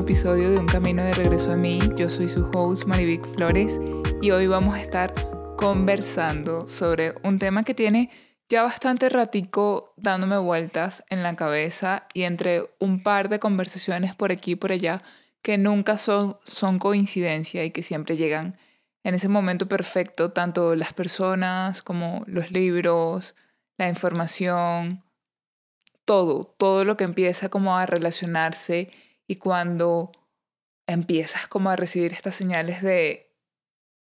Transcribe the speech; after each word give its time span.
episodio 0.00 0.50
de 0.50 0.58
Un 0.58 0.64
Camino 0.64 1.04
de 1.04 1.12
Regreso 1.12 1.52
a 1.52 1.56
mí. 1.56 1.78
Yo 1.94 2.08
soy 2.08 2.26
su 2.26 2.48
host 2.54 2.86
Marivic 2.86 3.22
Flores 3.34 3.78
y 4.22 4.30
hoy 4.30 4.46
vamos 4.46 4.74
a 4.74 4.80
estar 4.80 5.12
conversando 5.58 6.66
sobre 6.66 7.12
un 7.22 7.38
tema 7.38 7.64
que 7.64 7.74
tiene 7.74 8.08
ya 8.48 8.62
bastante 8.62 9.10
ratico 9.10 9.92
dándome 9.98 10.38
vueltas 10.38 11.04
en 11.10 11.22
la 11.22 11.34
cabeza 11.34 12.06
y 12.14 12.22
entre 12.22 12.70
un 12.78 13.02
par 13.02 13.28
de 13.28 13.40
conversaciones 13.40 14.14
por 14.14 14.32
aquí 14.32 14.52
y 14.52 14.56
por 14.56 14.72
allá 14.72 15.02
que 15.42 15.58
nunca 15.58 15.98
son, 15.98 16.38
son 16.44 16.78
coincidencia 16.78 17.62
y 17.64 17.70
que 17.70 17.82
siempre 17.82 18.16
llegan 18.16 18.56
en 19.04 19.14
ese 19.14 19.28
momento 19.28 19.68
perfecto, 19.68 20.32
tanto 20.32 20.76
las 20.76 20.94
personas 20.94 21.82
como 21.82 22.24
los 22.26 22.50
libros, 22.50 23.34
la 23.76 23.90
información, 23.90 25.04
todo, 26.06 26.54
todo 26.58 26.86
lo 26.86 26.96
que 26.96 27.04
empieza 27.04 27.50
como 27.50 27.76
a 27.76 27.84
relacionarse 27.84 28.90
y 29.30 29.36
cuando 29.36 30.10
empiezas 30.88 31.46
como 31.46 31.70
a 31.70 31.76
recibir 31.76 32.12
estas 32.12 32.34
señales 32.34 32.82
de 32.82 33.32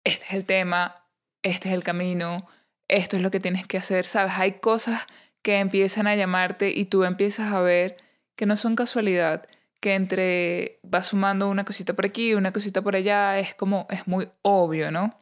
este 0.03 0.25
es 0.25 0.33
el 0.33 0.45
tema, 0.45 1.07
este 1.43 1.69
es 1.69 1.73
el 1.73 1.81
camino, 1.81 2.45
esto 2.89 3.15
es 3.15 3.21
lo 3.21 3.31
que 3.31 3.39
tienes 3.39 3.65
que 3.65 3.77
hacer, 3.77 4.05
¿sabes? 4.05 4.33
Hay 4.35 4.59
cosas 4.59 5.07
que 5.41 5.59
empiezan 5.59 6.07
a 6.07 6.15
llamarte 6.17 6.71
y 6.75 6.83
tú 6.87 7.05
empiezas 7.05 7.53
a 7.53 7.61
ver 7.61 7.95
que 8.35 8.45
no 8.45 8.57
son 8.57 8.75
casualidad, 8.75 9.47
que 9.79 9.95
entre 9.95 10.81
vas 10.83 11.07
sumando 11.07 11.49
una 11.49 11.63
cosita 11.63 11.93
por 11.93 12.05
aquí, 12.05 12.33
una 12.33 12.51
cosita 12.51 12.81
por 12.81 12.97
allá, 12.97 13.39
es 13.39 13.55
como, 13.55 13.87
es 13.91 14.05
muy 14.05 14.29
obvio, 14.41 14.91
¿no? 14.91 15.21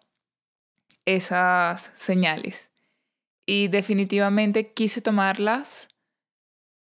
Esas 1.05 1.79
señales. 1.94 2.72
Y 3.45 3.67
definitivamente 3.67 4.73
quise 4.73 4.99
tomarlas 4.99 5.89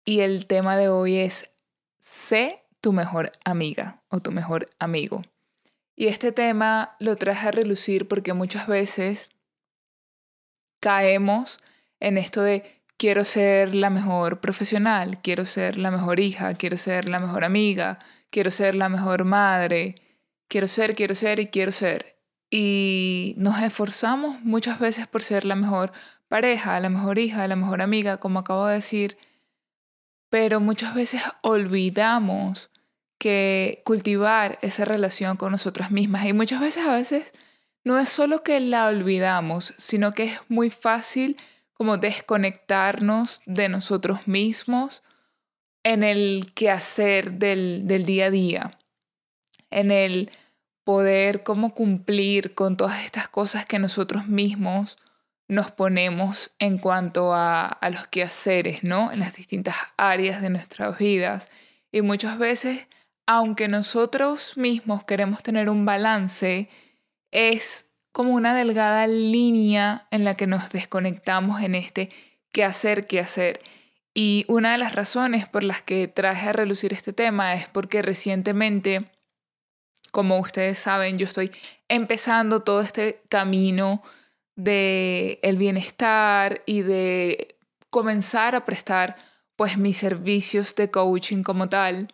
y 0.03 0.21
el 0.21 0.47
tema 0.47 0.77
de 0.77 0.89
hoy 0.89 1.17
es 1.17 1.51
sé 1.99 2.62
tu 2.83 2.91
mejor 2.91 3.31
amiga 3.45 4.03
o 4.09 4.19
tu 4.19 4.31
mejor 4.31 4.65
amigo. 4.77 5.21
Y 5.95 6.07
este 6.07 6.33
tema 6.33 6.97
lo 6.99 7.15
traje 7.15 7.47
a 7.47 7.51
relucir 7.51 8.09
porque 8.09 8.33
muchas 8.33 8.67
veces 8.67 9.29
caemos 10.81 11.59
en 12.01 12.17
esto 12.17 12.41
de 12.41 12.83
quiero 12.97 13.23
ser 13.23 13.73
la 13.73 13.89
mejor 13.89 14.41
profesional, 14.41 15.21
quiero 15.21 15.45
ser 15.45 15.77
la 15.77 15.91
mejor 15.91 16.19
hija, 16.19 16.55
quiero 16.55 16.75
ser 16.75 17.07
la 17.07 17.21
mejor 17.21 17.45
amiga, 17.45 17.99
quiero 18.29 18.51
ser 18.51 18.75
la 18.75 18.89
mejor 18.89 19.23
madre, 19.23 19.95
quiero 20.49 20.67
ser, 20.67 20.93
quiero 20.93 21.15
ser 21.15 21.39
y 21.39 21.47
quiero 21.47 21.71
ser. 21.71 22.19
Y 22.49 23.33
nos 23.37 23.61
esforzamos 23.61 24.41
muchas 24.41 24.79
veces 24.79 25.07
por 25.07 25.23
ser 25.23 25.45
la 25.45 25.55
mejor 25.55 25.93
pareja, 26.27 26.77
la 26.81 26.89
mejor 26.89 27.17
hija, 27.17 27.47
la 27.47 27.55
mejor 27.55 27.81
amiga, 27.81 28.17
como 28.17 28.39
acabo 28.39 28.67
de 28.67 28.75
decir, 28.75 29.17
pero 30.29 30.59
muchas 30.59 30.93
veces 30.93 31.21
olvidamos 31.43 32.71
cultivar 33.83 34.59
esa 34.61 34.85
relación 34.85 35.37
con 35.37 35.51
nosotras 35.51 35.91
mismas. 35.91 36.25
Y 36.25 36.33
muchas 36.33 36.59
veces, 36.59 36.85
a 36.85 36.93
veces, 36.93 37.33
no 37.83 37.99
es 37.99 38.09
solo 38.09 38.43
que 38.43 38.59
la 38.59 38.87
olvidamos, 38.87 39.73
sino 39.77 40.13
que 40.13 40.23
es 40.23 40.39
muy 40.47 40.69
fácil 40.69 41.37
como 41.73 41.97
desconectarnos 41.97 43.41
de 43.45 43.69
nosotros 43.69 44.27
mismos 44.27 45.03
en 45.83 46.03
el 46.03 46.53
quehacer 46.53 47.33
del, 47.33 47.87
del 47.87 48.05
día 48.05 48.27
a 48.27 48.31
día, 48.31 48.79
en 49.69 49.91
el 49.91 50.31
poder 50.83 51.43
como 51.43 51.73
cumplir 51.73 52.53
con 52.53 52.77
todas 52.77 53.03
estas 53.03 53.27
cosas 53.27 53.65
que 53.65 53.79
nosotros 53.79 54.27
mismos 54.27 54.97
nos 55.47 55.71
ponemos 55.71 56.53
en 56.59 56.77
cuanto 56.77 57.33
a, 57.33 57.67
a 57.67 57.89
los 57.89 58.07
quehaceres, 58.07 58.83
¿no? 58.83 59.11
En 59.11 59.19
las 59.19 59.35
distintas 59.35 59.75
áreas 59.97 60.41
de 60.41 60.49
nuestras 60.49 60.97
vidas. 60.97 61.49
Y 61.91 62.01
muchas 62.01 62.37
veces 62.37 62.87
aunque 63.25 63.67
nosotros 63.67 64.57
mismos 64.57 65.05
queremos 65.05 65.43
tener 65.43 65.69
un 65.69 65.85
balance, 65.85 66.69
es 67.31 67.87
como 68.11 68.33
una 68.33 68.55
delgada 68.55 69.07
línea 69.07 70.07
en 70.11 70.23
la 70.23 70.35
que 70.35 70.47
nos 70.47 70.69
desconectamos 70.69 71.61
en 71.61 71.75
este 71.75 72.09
qué 72.51 72.63
hacer, 72.63 73.07
qué 73.07 73.19
hacer. 73.19 73.61
Y 74.13 74.45
una 74.47 74.73
de 74.73 74.77
las 74.77 74.93
razones 74.93 75.47
por 75.47 75.63
las 75.63 75.81
que 75.81 76.07
traje 76.07 76.49
a 76.49 76.53
relucir 76.53 76.93
este 76.93 77.13
tema 77.13 77.55
es 77.55 77.67
porque 77.67 78.03
recientemente, 78.03 79.09
como 80.11 80.37
ustedes 80.39 80.77
saben, 80.77 81.17
yo 81.17 81.25
estoy 81.25 81.49
empezando 81.87 82.61
todo 82.61 82.81
este 82.81 83.23
camino 83.29 84.03
de 84.55 85.39
el 85.41 85.57
bienestar 85.57 86.61
y 86.67 86.81
de 86.81 87.57
comenzar 87.89 88.53
a 88.53 88.65
prestar 88.65 89.15
pues 89.55 89.77
mis 89.77 89.97
servicios 89.97 90.75
de 90.75 90.91
coaching 90.91 91.41
como 91.41 91.69
tal 91.69 92.07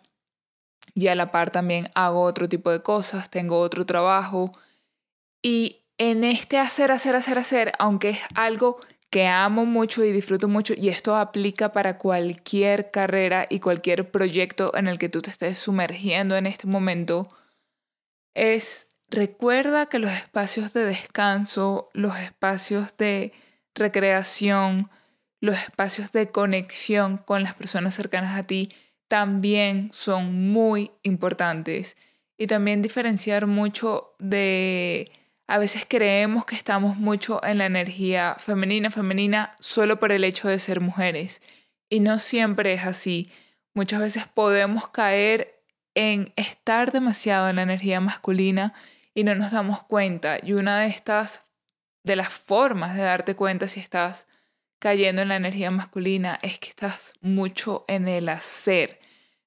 y 0.94 1.08
a 1.08 1.14
la 1.14 1.30
par 1.30 1.50
también 1.50 1.86
hago 1.94 2.22
otro 2.22 2.48
tipo 2.48 2.70
de 2.70 2.82
cosas, 2.82 3.30
tengo 3.30 3.60
otro 3.60 3.86
trabajo. 3.86 4.52
Y 5.42 5.80
en 5.98 6.24
este 6.24 6.58
hacer, 6.58 6.92
hacer, 6.92 7.16
hacer, 7.16 7.38
hacer, 7.38 7.72
aunque 7.78 8.10
es 8.10 8.20
algo 8.34 8.78
que 9.10 9.26
amo 9.26 9.66
mucho 9.66 10.04
y 10.04 10.12
disfruto 10.12 10.46
mucho 10.46 10.72
y 10.76 10.88
esto 10.88 11.16
aplica 11.16 11.72
para 11.72 11.98
cualquier 11.98 12.92
carrera 12.92 13.46
y 13.50 13.58
cualquier 13.58 14.10
proyecto 14.10 14.74
en 14.76 14.86
el 14.86 14.98
que 14.98 15.08
tú 15.08 15.20
te 15.20 15.30
estés 15.30 15.58
sumergiendo 15.58 16.36
en 16.36 16.46
este 16.46 16.68
momento, 16.68 17.28
es 18.34 18.88
recuerda 19.08 19.86
que 19.86 19.98
los 19.98 20.12
espacios 20.12 20.72
de 20.72 20.84
descanso, 20.84 21.90
los 21.92 22.16
espacios 22.18 22.96
de 22.96 23.32
recreación, 23.74 24.88
los 25.40 25.56
espacios 25.56 26.12
de 26.12 26.30
conexión 26.30 27.18
con 27.18 27.42
las 27.42 27.54
personas 27.54 27.94
cercanas 27.94 28.38
a 28.38 28.44
ti, 28.44 28.70
también 29.10 29.90
son 29.92 30.52
muy 30.52 30.92
importantes. 31.02 31.96
Y 32.38 32.46
también 32.46 32.80
diferenciar 32.80 33.48
mucho 33.48 34.14
de, 34.20 35.10
a 35.48 35.58
veces 35.58 35.84
creemos 35.86 36.44
que 36.44 36.54
estamos 36.54 36.96
mucho 36.96 37.44
en 37.44 37.58
la 37.58 37.66
energía 37.66 38.36
femenina, 38.38 38.88
femenina, 38.88 39.56
solo 39.58 39.98
por 39.98 40.12
el 40.12 40.22
hecho 40.22 40.46
de 40.46 40.60
ser 40.60 40.80
mujeres. 40.80 41.42
Y 41.88 41.98
no 41.98 42.20
siempre 42.20 42.72
es 42.72 42.84
así. 42.84 43.32
Muchas 43.74 43.98
veces 43.98 44.28
podemos 44.28 44.88
caer 44.90 45.60
en 45.96 46.32
estar 46.36 46.92
demasiado 46.92 47.48
en 47.48 47.56
la 47.56 47.62
energía 47.62 48.00
masculina 48.00 48.74
y 49.12 49.24
no 49.24 49.34
nos 49.34 49.50
damos 49.50 49.82
cuenta. 49.82 50.38
Y 50.40 50.52
una 50.52 50.78
de 50.78 50.86
estas, 50.86 51.42
de 52.04 52.14
las 52.14 52.28
formas 52.28 52.94
de 52.94 53.02
darte 53.02 53.34
cuenta 53.34 53.66
si 53.66 53.80
estás 53.80 54.28
cayendo 54.78 55.22
en 55.22 55.28
la 55.30 55.36
energía 55.36 55.72
masculina 55.72 56.38
es 56.42 56.60
que 56.60 56.68
estás 56.68 57.14
mucho 57.20 57.84
en 57.88 58.06
el 58.06 58.28
hacer. 58.28 58.99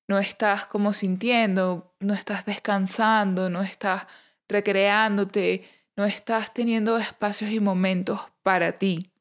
No 0.08 0.20
estás 0.20 0.66
como 0.68 0.94
sintiendo, 0.94 1.96
no 2.00 2.14
estás 2.14 2.46
descansando, 2.46 3.50
no 3.50 3.62
estás 3.62 4.06
recreándote, 4.48 5.64
no 5.96 6.06
estás 6.06 6.54
teniendo 6.54 6.98
espacios 6.98 7.52
y 7.52 7.60
momentos 7.60 8.20
para 8.44 8.74
ti. 8.78 9.12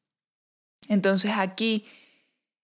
Entonces 0.89 1.31
aquí 1.37 1.85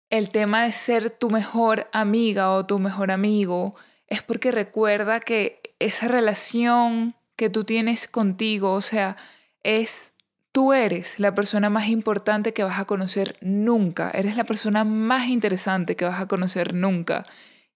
el 0.09 0.29
tema 0.29 0.63
de 0.63 0.71
ser 0.71 1.09
tu 1.09 1.29
mejor 1.29 1.89
amiga 1.93 2.51
o 2.51 2.65
tu 2.65 2.79
mejor 2.79 3.11
amigo 3.11 3.75
es 4.07 4.21
porque 4.21 4.51
recuerda 4.51 5.19
que 5.19 5.61
esa 5.79 6.07
relación 6.07 7.15
que 7.35 7.49
tú 7.49 7.63
tienes 7.63 8.07
contigo, 8.07 8.73
o 8.73 8.81
sea, 8.81 9.15
es 9.63 10.13
Tú 10.51 10.73
eres 10.73 11.19
la 11.19 11.35
persona 11.35 11.69
más 11.69 11.89
importante 11.89 12.53
que 12.53 12.63
vas 12.63 12.79
a 12.79 12.85
conocer 12.85 13.37
nunca. 13.41 14.09
Eres 14.09 14.35
la 14.35 14.45
persona 14.45 14.83
más 14.83 15.27
interesante 15.27 15.95
que 15.95 16.05
vas 16.05 16.19
a 16.19 16.27
conocer 16.27 16.73
nunca. 16.73 17.23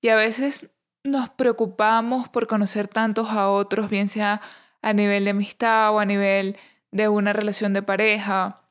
Y 0.03 0.09
a 0.09 0.17
veces 0.17 0.69
nos 1.05 1.29
preocupamos 1.29 2.27
por 2.27 2.45
conocer 2.45 2.89
tantos 2.89 3.29
a 3.29 3.49
otros, 3.49 3.89
bien 3.89 4.09
sea 4.09 4.41
a 4.81 4.91
nivel 4.91 5.23
de 5.23 5.29
amistad 5.29 5.95
o 5.95 5.99
a 5.99 6.05
nivel 6.05 6.57
de 6.91 7.07
una 7.07 7.31
relación 7.31 7.71
de 7.71 7.83
pareja. 7.83 8.63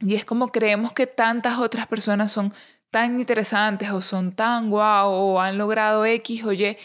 Y 0.00 0.16
es 0.16 0.26
como 0.26 0.52
creemos 0.52 0.92
que 0.92 1.06
tantas 1.06 1.58
otras 1.58 1.86
personas 1.86 2.30
son 2.30 2.52
tan 2.90 3.18
interesantes 3.18 3.90
o 3.90 4.02
son 4.02 4.32
tan 4.32 4.68
guau 4.68 5.10
o 5.10 5.40
han 5.40 5.56
logrado 5.56 6.04
X 6.04 6.44
o 6.44 6.52
Y 6.52 6.76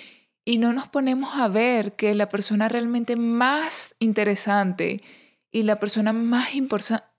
y 0.46 0.58
no 0.58 0.72
nos 0.72 0.88
ponemos 0.88 1.36
a 1.36 1.50
ver 1.50 1.98
que 1.98 2.16
la 2.16 2.30
persona 2.30 2.70
realmente 2.70 3.18
más 3.18 3.94
interesante 4.00 5.04
y 5.52 5.64
la 5.64 5.82
persona 5.82 6.14
más 6.14 6.52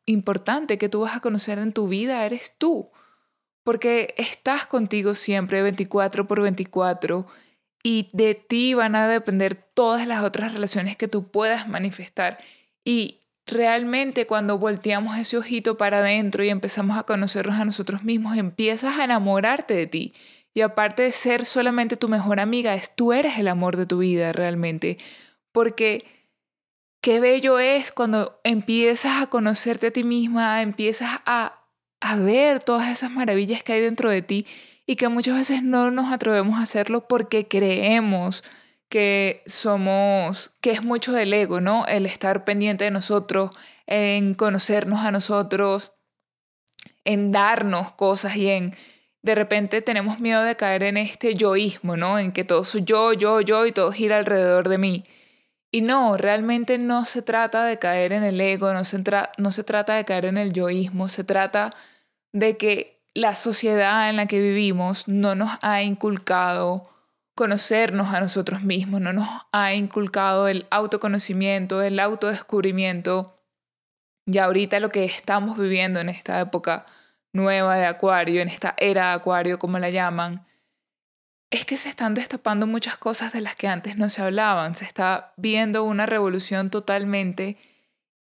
importante 0.07 0.79
que 0.79 0.89
tú 0.89 1.01
vas 1.01 1.17
a 1.17 1.21
conocer 1.21 1.59
en 1.59 1.75
tu 1.75 1.87
vida 1.87 2.25
eres 2.25 2.57
tú, 2.57 2.91
porque 3.67 4.15
estás 4.17 4.65
contigo 4.65 5.15
siempre 5.15 5.61
24 5.61 6.29
por 6.29 6.41
24 6.41 7.27
y 7.83 8.09
de 8.13 8.37
ti 8.37 8.75
van 8.75 8.95
a 8.95 9.09
depender 9.09 9.57
todas 9.57 10.07
las 10.07 10.23
otras 10.23 10.53
relaciones 10.53 10.97
que 10.97 11.09
tú 11.09 11.33
puedas 11.33 11.67
manifestar. 11.67 12.39
Y 12.85 13.23
realmente 13.45 14.25
cuando 14.29 14.57
volteamos 14.57 15.19
ese 15.19 15.37
ojito 15.37 15.77
para 15.77 15.99
adentro 15.99 16.45
y 16.45 16.49
empezamos 16.49 16.97
a 16.97 17.03
conocernos 17.03 17.57
a 17.57 17.65
nosotros 17.65 18.05
mismos, 18.05 18.37
empiezas 18.37 19.01
a 19.01 19.05
enamorarte 19.05 19.75
de 19.75 19.89
ti. 19.89 20.13
Y 20.55 20.61
aparte 20.61 21.03
de 21.03 21.11
ser 21.11 21.45
solamente 21.45 21.97
tu 21.97 22.09
mejor 22.09 22.39
amiga, 22.39 22.73
es 22.73 22.95
tú 22.95 23.13
eres 23.13 23.37
el 23.37 23.49
amor 23.49 23.77
de 23.77 23.87
tu 23.87 23.99
vida 23.99 24.33
realmente. 24.33 24.97
Porque 25.51 26.05
qué 27.01 27.19
bello 27.19 27.59
es 27.59 27.91
cuando 27.91 28.41
empiezas 28.45 29.21
a 29.21 29.27
conocerte 29.27 29.89
a 29.89 29.91
ti 29.91 30.05
misma, 30.05 30.63
empiezas 30.63 31.21
a, 31.27 31.66
ver 32.15 32.63
todas 32.63 32.89
esas 32.89 33.11
maravillas 33.11 33.65
que 33.65 33.73
hay 33.73 33.81
dentro 33.81 34.09
de 34.09 34.23
ti 34.23 34.47
y 34.87 34.95
que 34.95 35.09
muchas 35.09 35.37
veces 35.37 35.65
no 35.65 35.91
nos 35.91 36.13
atrevemos 36.13 36.61
a 36.61 36.63
hacerlo 36.63 37.09
porque 37.09 37.49
creemos 37.49 38.45
que 38.89 39.43
somos, 39.47 40.53
que 40.61 40.71
es 40.71 40.85
mucho 40.85 41.13
del 41.13 41.33
ego, 41.33 41.61
¿no? 41.61 41.85
El 41.87 42.07
estar 42.07 42.45
pendiente 42.45 42.85
de 42.85 42.93
nosotros, 42.93 43.51
en 43.87 44.35
conocernos 44.35 45.01
a 45.01 45.11
nosotros, 45.11 45.93
en 47.05 47.33
darnos 47.33 47.93
cosas 47.93 48.37
y 48.37 48.49
en 48.49 48.77
de 49.23 49.35
repente 49.35 49.83
tenemos 49.83 50.21
miedo 50.21 50.43
de 50.45 50.55
caer 50.55 50.85
en 50.85 50.97
este 50.97 51.35
yoísmo, 51.35 51.97
¿no? 51.97 52.17
En 52.21 52.31
que 52.31 52.45
todo 52.45 52.63
soy 52.63 52.85
yo, 52.85 53.13
yo, 53.13 53.41
yo 53.41 53.67
y 53.67 53.73
todo 53.73 53.91
gira 53.91 54.19
alrededor 54.19 54.69
de 54.69 54.79
mí. 54.79 55.05
Y 55.73 55.81
no, 55.81 56.17
realmente 56.17 56.79
no 56.79 57.05
se 57.05 57.23
trata 57.23 57.65
de 57.65 57.79
caer 57.81 58.13
en 58.13 58.23
el 58.23 58.41
ego, 58.41 58.73
no 58.73 58.85
se, 58.85 59.03
no 59.37 59.51
se 59.51 59.65
trata 59.65 59.97
de 59.97 60.05
caer 60.05 60.27
en 60.27 60.39
el 60.39 60.53
yoísmo, 60.53 61.09
se 61.09 61.25
trata 61.25 61.75
de 62.39 62.59
que 62.59 63.03
la 63.15 63.35
sociedad 63.35 64.11
en 64.11 64.17
la 64.17 64.27
que 64.27 64.39
vivimos 64.39 65.09
no 65.09 65.35
nos 65.35 65.53
ha 65.63 65.83
inculcado 65.83 66.91
conocernos 67.35 68.13
a 68.13 68.21
nosotros 68.21 68.63
mismos, 68.63 69.01
no 69.01 69.15
nos 69.15 69.29
ha 69.53 69.73
inculcado 69.73 70.47
el 70.47 70.67
autoconocimiento, 70.69 71.83
el 71.83 71.99
autodescubrimiento. 71.99 73.41
Y 74.27 74.37
ahorita 74.37 74.81
lo 74.81 74.91
que 74.91 75.05
estamos 75.05 75.57
viviendo 75.57 75.99
en 75.99 76.11
esta 76.11 76.39
época 76.39 76.85
nueva 77.33 77.77
de 77.77 77.87
Acuario, 77.87 78.43
en 78.43 78.49
esta 78.49 78.75
era 78.77 79.09
de 79.09 79.15
Acuario, 79.15 79.59
como 79.59 79.79
la 79.79 79.89
llaman, 79.89 80.47
es 81.51 81.65
que 81.65 81.79
se 81.79 81.89
están 81.89 82.13
destapando 82.13 82.67
muchas 82.67 82.99
cosas 82.99 83.33
de 83.33 83.41
las 83.41 83.57
que 83.57 83.69
antes 83.69 83.97
no 83.97 84.11
se 84.11 84.21
hablaban. 84.21 84.75
Se 84.75 84.85
está 84.85 85.33
viendo 85.39 85.85
una 85.85 86.05
revolución 86.05 86.69
totalmente. 86.69 87.57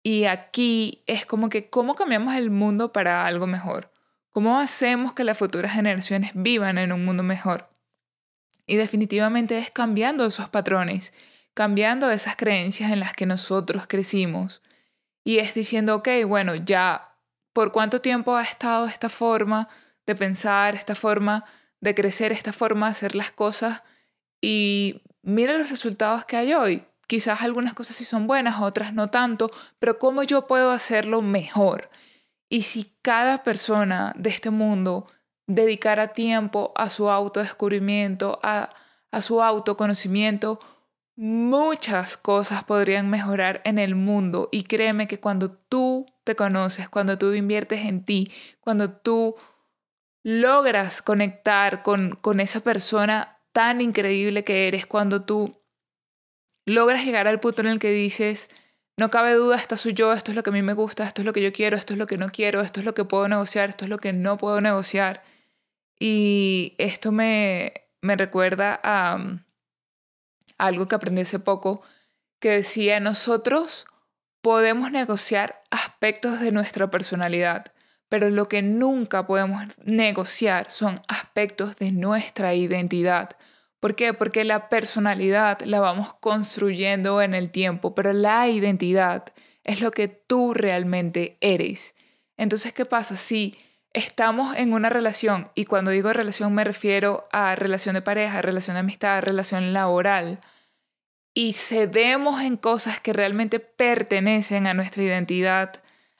Y 0.03 0.23
aquí 0.23 1.03
es 1.05 1.25
como 1.25 1.49
que, 1.49 1.69
¿cómo 1.69 1.95
cambiamos 1.95 2.33
el 2.35 2.49
mundo 2.49 2.93
para 2.93 3.25
algo 3.25 3.45
mejor? 3.45 3.94
¿Cómo 4.35 4.59
hacemos 4.59 5.13
que 5.13 5.23
las 5.23 5.37
futuras 5.37 5.71
generaciones 5.71 6.31
vivan 6.33 6.77
en 6.77 6.91
un 6.91 7.05
mundo 7.05 7.23
mejor? 7.23 7.69
Y 8.67 8.75
definitivamente 8.75 9.57
es 9.57 9.71
cambiando 9.71 10.25
esos 10.25 10.49
patrones, 10.49 11.13
cambiando 11.53 12.11
esas 12.11 12.35
creencias 12.35 12.91
en 12.91 12.99
las 12.99 13.13
que 13.13 13.25
nosotros 13.25 13.87
crecimos. 13.87 14.61
Y 15.23 15.37
es 15.37 15.53
diciendo, 15.53 15.95
ok, 15.95 16.09
bueno, 16.27 16.53
ya 16.53 17.15
por 17.53 17.71
cuánto 17.71 18.01
tiempo 18.01 18.35
ha 18.35 18.43
estado 18.43 18.87
esta 18.87 19.07
forma 19.07 19.69
de 20.05 20.15
pensar, 20.15 20.75
esta 20.75 20.95
forma 20.95 21.45
de 21.79 21.95
crecer, 21.95 22.33
esta 22.33 22.51
forma 22.51 22.87
de 22.87 22.91
hacer 22.91 23.15
las 23.15 23.31
cosas 23.31 23.83
y 24.41 25.01
mira 25.21 25.57
los 25.57 25.69
resultados 25.69 26.25
que 26.25 26.35
hay 26.35 26.53
hoy. 26.53 26.83
Quizás 27.07 27.41
algunas 27.41 27.73
cosas 27.73 27.95
sí 27.95 28.03
son 28.03 28.27
buenas, 28.27 28.59
otras 28.59 28.93
no 28.93 29.09
tanto, 29.09 29.49
pero 29.79 29.97
¿cómo 29.97 30.23
yo 30.23 30.45
puedo 30.45 30.71
hacerlo 30.71 31.21
mejor? 31.21 31.89
Y 32.55 32.61
si 32.61 32.89
cada 33.01 33.43
persona 33.43 34.13
de 34.15 34.29
este 34.29 34.49
mundo 34.49 35.11
dedicara 35.45 36.13
tiempo 36.13 36.71
a 36.77 36.89
su 36.89 37.09
autodescubrimiento, 37.09 38.39
a, 38.43 38.73
a 39.11 39.21
su 39.21 39.43
autoconocimiento, 39.43 40.61
muchas 41.17 42.15
cosas 42.15 42.63
podrían 42.63 43.09
mejorar 43.09 43.59
en 43.65 43.77
el 43.77 43.95
mundo. 43.95 44.47
Y 44.53 44.63
créeme 44.63 45.05
que 45.05 45.19
cuando 45.19 45.51
tú 45.51 46.05
te 46.23 46.37
conoces, 46.37 46.87
cuando 46.87 47.17
tú 47.17 47.33
inviertes 47.33 47.81
en 47.81 48.05
ti, 48.05 48.31
cuando 48.61 48.89
tú 48.89 49.35
logras 50.23 51.01
conectar 51.01 51.83
con, 51.83 52.17
con 52.21 52.39
esa 52.39 52.61
persona 52.61 53.37
tan 53.51 53.81
increíble 53.81 54.45
que 54.45 54.69
eres, 54.69 54.85
cuando 54.85 55.25
tú 55.25 55.61
logras 56.65 57.03
llegar 57.03 57.27
al 57.27 57.41
punto 57.41 57.63
en 57.63 57.67
el 57.67 57.79
que 57.79 57.91
dices, 57.91 58.49
no 58.97 59.09
cabe 59.09 59.33
duda, 59.33 59.57
esta 59.57 59.77
soy 59.77 59.93
yo, 59.93 60.13
esto 60.13 60.31
es 60.31 60.35
lo 60.35 60.43
que 60.43 60.51
a 60.51 60.53
mí 60.53 60.61
me 60.61 60.73
gusta, 60.73 61.03
esto 61.03 61.21
es 61.21 61.25
lo 61.25 61.33
que 61.33 61.41
yo 61.41 61.51
quiero, 61.51 61.75
esto 61.75 61.93
es 61.93 61.99
lo 61.99 62.07
que 62.07 62.17
no 62.17 62.31
quiero, 62.31 62.61
esto 62.61 62.79
es 62.79 62.85
lo 62.85 62.93
que 62.93 63.03
puedo 63.03 63.27
negociar, 63.27 63.69
esto 63.69 63.85
es 63.85 63.89
lo 63.89 63.97
que 63.97 64.13
no 64.13 64.37
puedo 64.37 64.61
negociar. 64.61 65.23
Y 65.99 66.75
esto 66.77 67.11
me, 67.11 67.73
me 68.01 68.15
recuerda 68.15 68.79
a 68.83 69.15
um, 69.15 69.39
algo 70.57 70.87
que 70.87 70.95
aprendí 70.95 71.21
hace 71.21 71.39
poco, 71.39 71.81
que 72.39 72.51
decía, 72.51 72.99
nosotros 72.99 73.85
podemos 74.41 74.91
negociar 74.91 75.63
aspectos 75.71 76.39
de 76.39 76.51
nuestra 76.51 76.89
personalidad, 76.89 77.73
pero 78.07 78.29
lo 78.29 78.47
que 78.47 78.61
nunca 78.61 79.25
podemos 79.25 79.63
negociar 79.83 80.69
son 80.69 81.01
aspectos 81.07 81.77
de 81.77 81.91
nuestra 81.91 82.53
identidad. 82.53 83.31
¿Por 83.85 83.93
qué? 83.93 84.15
Porque 84.15 84.43
la 84.45 84.67
personalidad 84.67 85.61
la 85.61 85.79
vamos 85.79 86.15
construyendo 86.15 87.21
en 87.21 87.35
el 87.35 87.51
tiempo, 87.51 87.93
pero 87.93 88.13
la 88.13 88.49
identidad 88.49 89.25
es 89.63 89.79
lo 89.79 89.91
que 89.91 90.07
tú 90.07 90.55
realmente 90.55 91.37
eres. 91.39 91.93
Entonces, 92.35 92.73
¿qué 92.73 92.85
pasa? 92.85 93.15
Si 93.15 93.55
estamos 93.93 94.55
en 94.55 94.73
una 94.73 94.89
relación, 94.89 95.51
y 95.53 95.65
cuando 95.65 95.91
digo 95.91 96.11
relación 96.13 96.51
me 96.55 96.63
refiero 96.63 97.27
a 97.31 97.55
relación 97.55 97.93
de 97.93 98.01
pareja, 98.01 98.41
relación 98.41 98.73
de 98.73 98.79
amistad, 98.79 99.21
relación 99.21 99.71
laboral, 99.71 100.39
y 101.35 101.53
cedemos 101.53 102.41
en 102.41 102.57
cosas 102.57 102.99
que 102.99 103.13
realmente 103.13 103.59
pertenecen 103.59 104.65
a 104.65 104.73
nuestra 104.73 105.03
identidad, 105.03 105.73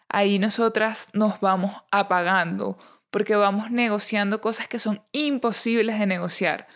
ahí 0.08 0.38
nosotras 0.38 1.10
nos 1.14 1.40
vamos 1.40 1.72
apagando 1.90 2.78
porque 3.10 3.36
vamos 3.36 3.72
negociando 3.72 4.40
cosas 4.40 4.68
que 4.68 4.78
son 4.78 5.02
imposibles 5.14 5.98
de 5.98 6.06
negociar, 6.06 6.68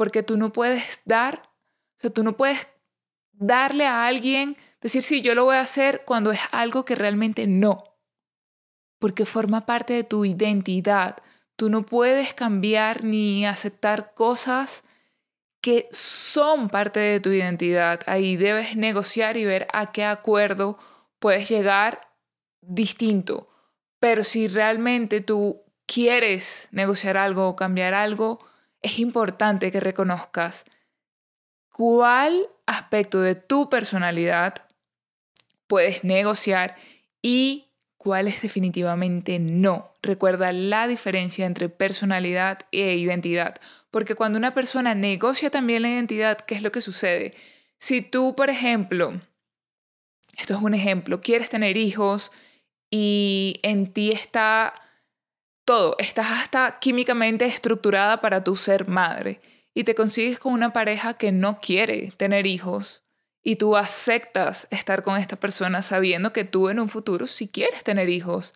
porque 0.00 0.22
tú 0.22 0.38
no 0.38 0.50
puedes 0.50 1.02
dar, 1.04 1.42
o 1.44 2.00
sea, 2.00 2.08
tú 2.08 2.24
no 2.24 2.34
puedes 2.34 2.66
darle 3.32 3.84
a 3.84 4.06
alguien, 4.06 4.56
decir, 4.80 5.02
sí, 5.02 5.20
yo 5.20 5.34
lo 5.34 5.44
voy 5.44 5.56
a 5.56 5.60
hacer 5.60 6.04
cuando 6.06 6.30
es 6.32 6.40
algo 6.52 6.86
que 6.86 6.94
realmente 6.94 7.46
no, 7.46 7.84
porque 8.98 9.26
forma 9.26 9.66
parte 9.66 9.92
de 9.92 10.02
tu 10.02 10.24
identidad. 10.24 11.18
Tú 11.54 11.68
no 11.68 11.84
puedes 11.84 12.32
cambiar 12.32 13.04
ni 13.04 13.44
aceptar 13.44 14.14
cosas 14.14 14.84
que 15.60 15.86
son 15.90 16.70
parte 16.70 16.98
de 16.98 17.20
tu 17.20 17.28
identidad. 17.28 18.00
Ahí 18.06 18.38
debes 18.38 18.76
negociar 18.76 19.36
y 19.36 19.44
ver 19.44 19.68
a 19.74 19.92
qué 19.92 20.04
acuerdo 20.04 20.78
puedes 21.18 21.46
llegar 21.46 22.08
distinto. 22.62 23.50
Pero 23.98 24.24
si 24.24 24.48
realmente 24.48 25.20
tú 25.20 25.62
quieres 25.84 26.68
negociar 26.70 27.18
algo 27.18 27.48
o 27.48 27.54
cambiar 27.54 27.92
algo, 27.92 28.38
es 28.82 28.98
importante 28.98 29.70
que 29.70 29.80
reconozcas 29.80 30.64
cuál 31.70 32.48
aspecto 32.66 33.20
de 33.20 33.34
tu 33.34 33.68
personalidad 33.68 34.66
puedes 35.66 36.04
negociar 36.04 36.76
y 37.22 37.68
cuáles 37.96 38.42
definitivamente 38.42 39.38
no. 39.38 39.92
Recuerda 40.02 40.52
la 40.52 40.88
diferencia 40.88 41.46
entre 41.46 41.68
personalidad 41.68 42.60
e 42.72 42.96
identidad, 42.96 43.56
porque 43.90 44.14
cuando 44.14 44.38
una 44.38 44.54
persona 44.54 44.94
negocia 44.94 45.50
también 45.50 45.82
la 45.82 45.90
identidad, 45.90 46.38
¿qué 46.38 46.54
es 46.54 46.62
lo 46.62 46.72
que 46.72 46.80
sucede? 46.80 47.34
Si 47.78 48.02
tú, 48.02 48.34
por 48.34 48.50
ejemplo, 48.50 49.20
esto 50.36 50.54
es 50.54 50.62
un 50.62 50.74
ejemplo, 50.74 51.20
quieres 51.20 51.50
tener 51.50 51.76
hijos 51.76 52.32
y 52.90 53.60
en 53.62 53.92
ti 53.92 54.10
está 54.12 54.74
todo, 55.70 55.94
estás 56.00 56.26
hasta 56.32 56.80
químicamente 56.80 57.44
estructurada 57.44 58.20
para 58.20 58.42
tu 58.42 58.56
ser 58.56 58.88
madre 58.88 59.40
y 59.72 59.84
te 59.84 59.94
consigues 59.94 60.40
con 60.40 60.52
una 60.52 60.72
pareja 60.72 61.14
que 61.14 61.30
no 61.30 61.60
quiere 61.60 62.10
tener 62.16 62.48
hijos 62.48 63.04
y 63.40 63.54
tú 63.54 63.76
aceptas 63.76 64.66
estar 64.72 65.04
con 65.04 65.16
esta 65.16 65.36
persona 65.36 65.80
sabiendo 65.80 66.32
que 66.32 66.42
tú 66.42 66.70
en 66.70 66.80
un 66.80 66.88
futuro 66.88 67.28
si 67.28 67.46
quieres 67.46 67.84
tener 67.84 68.08
hijos, 68.08 68.52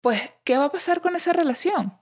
pues 0.00 0.22
¿qué 0.44 0.56
va 0.56 0.64
a 0.64 0.72
pasar 0.72 1.02
con 1.02 1.16
esa 1.16 1.34
relación? 1.34 1.92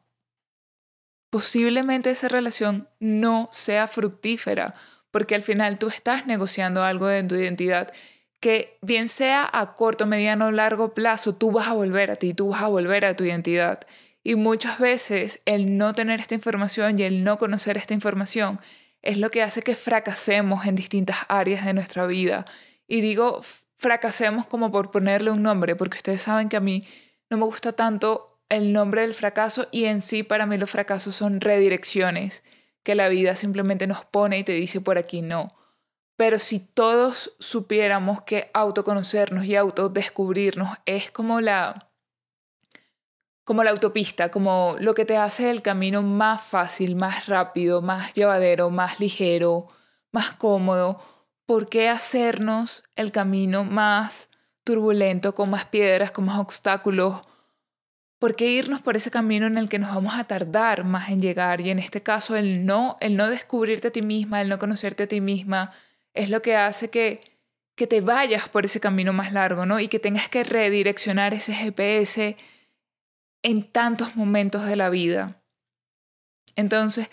Posiblemente 1.29 2.11
esa 2.11 2.29
relación 2.29 2.89
no 3.01 3.49
sea 3.51 3.89
fructífera 3.89 4.77
porque 5.11 5.35
al 5.35 5.43
final 5.43 5.77
tú 5.81 5.89
estás 5.89 6.25
negociando 6.29 6.85
algo 6.85 7.09
de 7.09 7.25
tu 7.25 7.35
identidad 7.35 7.93
que 8.39 8.79
bien 8.81 9.09
sea 9.09 9.51
a 9.53 9.75
corto, 9.75 10.07
mediano 10.07 10.47
o 10.47 10.53
largo 10.53 10.95
plazo, 10.95 11.35
tú 11.35 11.51
vas 11.51 11.67
a 11.67 11.73
volver 11.73 12.13
a 12.13 12.17
ti, 12.17 12.33
tú 12.33 12.51
vas 12.51 12.63
a 12.63 12.69
volver 12.69 13.05
a 13.05 13.17
tu 13.17 13.25
identidad. 13.25 13.81
Y 14.29 14.35
muchas 14.35 14.81
veces 14.81 15.41
el 15.45 15.79
no 15.79 15.95
tener 15.95 16.19
esta 16.19 16.35
información 16.35 16.99
y 16.99 17.05
el 17.05 17.23
no 17.23 17.39
conocer 17.39 17.77
esta 17.77 17.95
información 17.95 18.59
es 19.01 19.19
lo 19.19 19.29
que 19.29 19.41
hace 19.41 19.63
que 19.63 19.77
fracasemos 19.77 20.67
en 20.67 20.75
distintas 20.75 21.19
áreas 21.29 21.65
de 21.65 21.73
nuestra 21.75 22.09
vida. 22.09 22.45
Y 22.89 23.03
digo 23.03 23.41
fracasemos 23.77 24.45
como 24.45 24.73
por 24.73 24.91
ponerle 24.91 25.31
un 25.31 25.45
nombre, 25.45 25.77
porque 25.77 25.99
ustedes 25.99 26.23
saben 26.23 26.49
que 26.49 26.57
a 26.57 26.61
mí 26.61 26.85
no 27.31 27.37
me 27.37 27.45
gusta 27.45 27.71
tanto 27.71 28.41
el 28.49 28.73
nombre 28.73 29.03
del 29.03 29.15
fracaso 29.15 29.69
y 29.71 29.85
en 29.85 30.03
sí 30.03 30.25
para 30.25 30.45
mí 30.45 30.59
los 30.59 30.71
fracasos 30.71 31.15
son 31.15 31.41
redirecciones 31.41 32.43
que 32.83 32.97
la 32.97 33.09
vida 33.09 33.37
simplemente 33.37 33.87
nos 33.87 34.05
pone 34.05 34.41
y 34.41 34.43
te 34.43 34.55
dice 34.55 34.81
por 34.81 34.99
aquí 34.99 35.23
no. 35.23 35.55
Pero 36.17 36.41
si 36.41 36.59
todos 36.59 37.37
supiéramos 37.39 38.23
que 38.23 38.51
autoconocernos 38.55 39.45
y 39.45 39.55
autodescubrirnos 39.55 40.79
es 40.85 41.13
como 41.13 41.41
la 41.41 41.86
como 43.47 43.63
la 43.63 43.71
autopista, 43.71 44.31
como 44.33 44.75
lo 44.81 44.95
que 44.95 45.05
te 45.05 45.17
hace 45.17 45.51
el 45.51 45.63
camino 45.63 46.03
más 46.03 46.43
fácil, 46.43 46.97
más 46.97 47.27
rápido, 47.27 47.81
más 47.81 48.13
llevadero, 48.13 48.71
más 48.71 48.99
ligero, 48.99 49.69
más 50.11 50.33
cómodo. 50.33 51.01
¿Por 51.47 51.69
qué 51.69 51.89
hacernos 51.89 52.83
el 52.97 53.13
camino 53.13 53.63
más 53.63 54.31
turbulento, 54.65 55.37
con 55.37 55.49
más 55.51 55.65
piedras, 55.65 56.11
con 56.11 56.25
más 56.25 56.41
obstáculos, 56.41 57.23
¿Por 58.19 58.35
qué 58.35 58.51
irnos 58.51 58.81
por 58.81 58.97
ese 58.97 59.11
camino 59.11 59.47
en 59.47 59.59
el 59.59 59.69
que 59.69 59.79
nos 59.79 59.95
vamos 59.95 60.15
a 60.15 60.25
tardar 60.25 60.85
más 60.85 61.11
en 61.11 61.21
llegar? 61.21 61.61
Y 61.61 61.69
en 61.69 61.79
este 61.79 62.03
caso, 62.03 62.35
el 62.35 62.65
no, 62.65 62.97
el 63.01 63.15
no 63.15 63.29
descubrirte 63.29 63.89
a 63.89 63.93
ti 63.93 64.01
misma, 64.01 64.41
el 64.41 64.49
no 64.49 64.59
conocerte 64.59 65.03
a 65.03 65.07
ti 65.07 65.21
misma, 65.21 65.73
es 66.15 66.31
lo 66.31 66.41
que 66.41 66.57
hace 66.57 66.89
que, 66.89 67.21
que 67.75 67.87
te 67.87 68.01
vayas 68.01 68.49
por 68.49 68.65
ese 68.65 68.81
camino 68.81 69.13
más 69.13 69.33
largo, 69.33 69.67
¿no? 69.67 69.81
Y 69.81 69.89
que 69.89 69.99
tengas 69.99 70.31
que 70.31 70.45
redireccionar 70.45 71.35
ese 71.35 71.55
GPS 71.55 72.37
en 73.47 73.71
tantos 73.71 74.17
momentos 74.17 74.67
de 74.67 74.77
la 74.77 74.91
vida. 74.91 75.43
Entonces, 76.55 77.09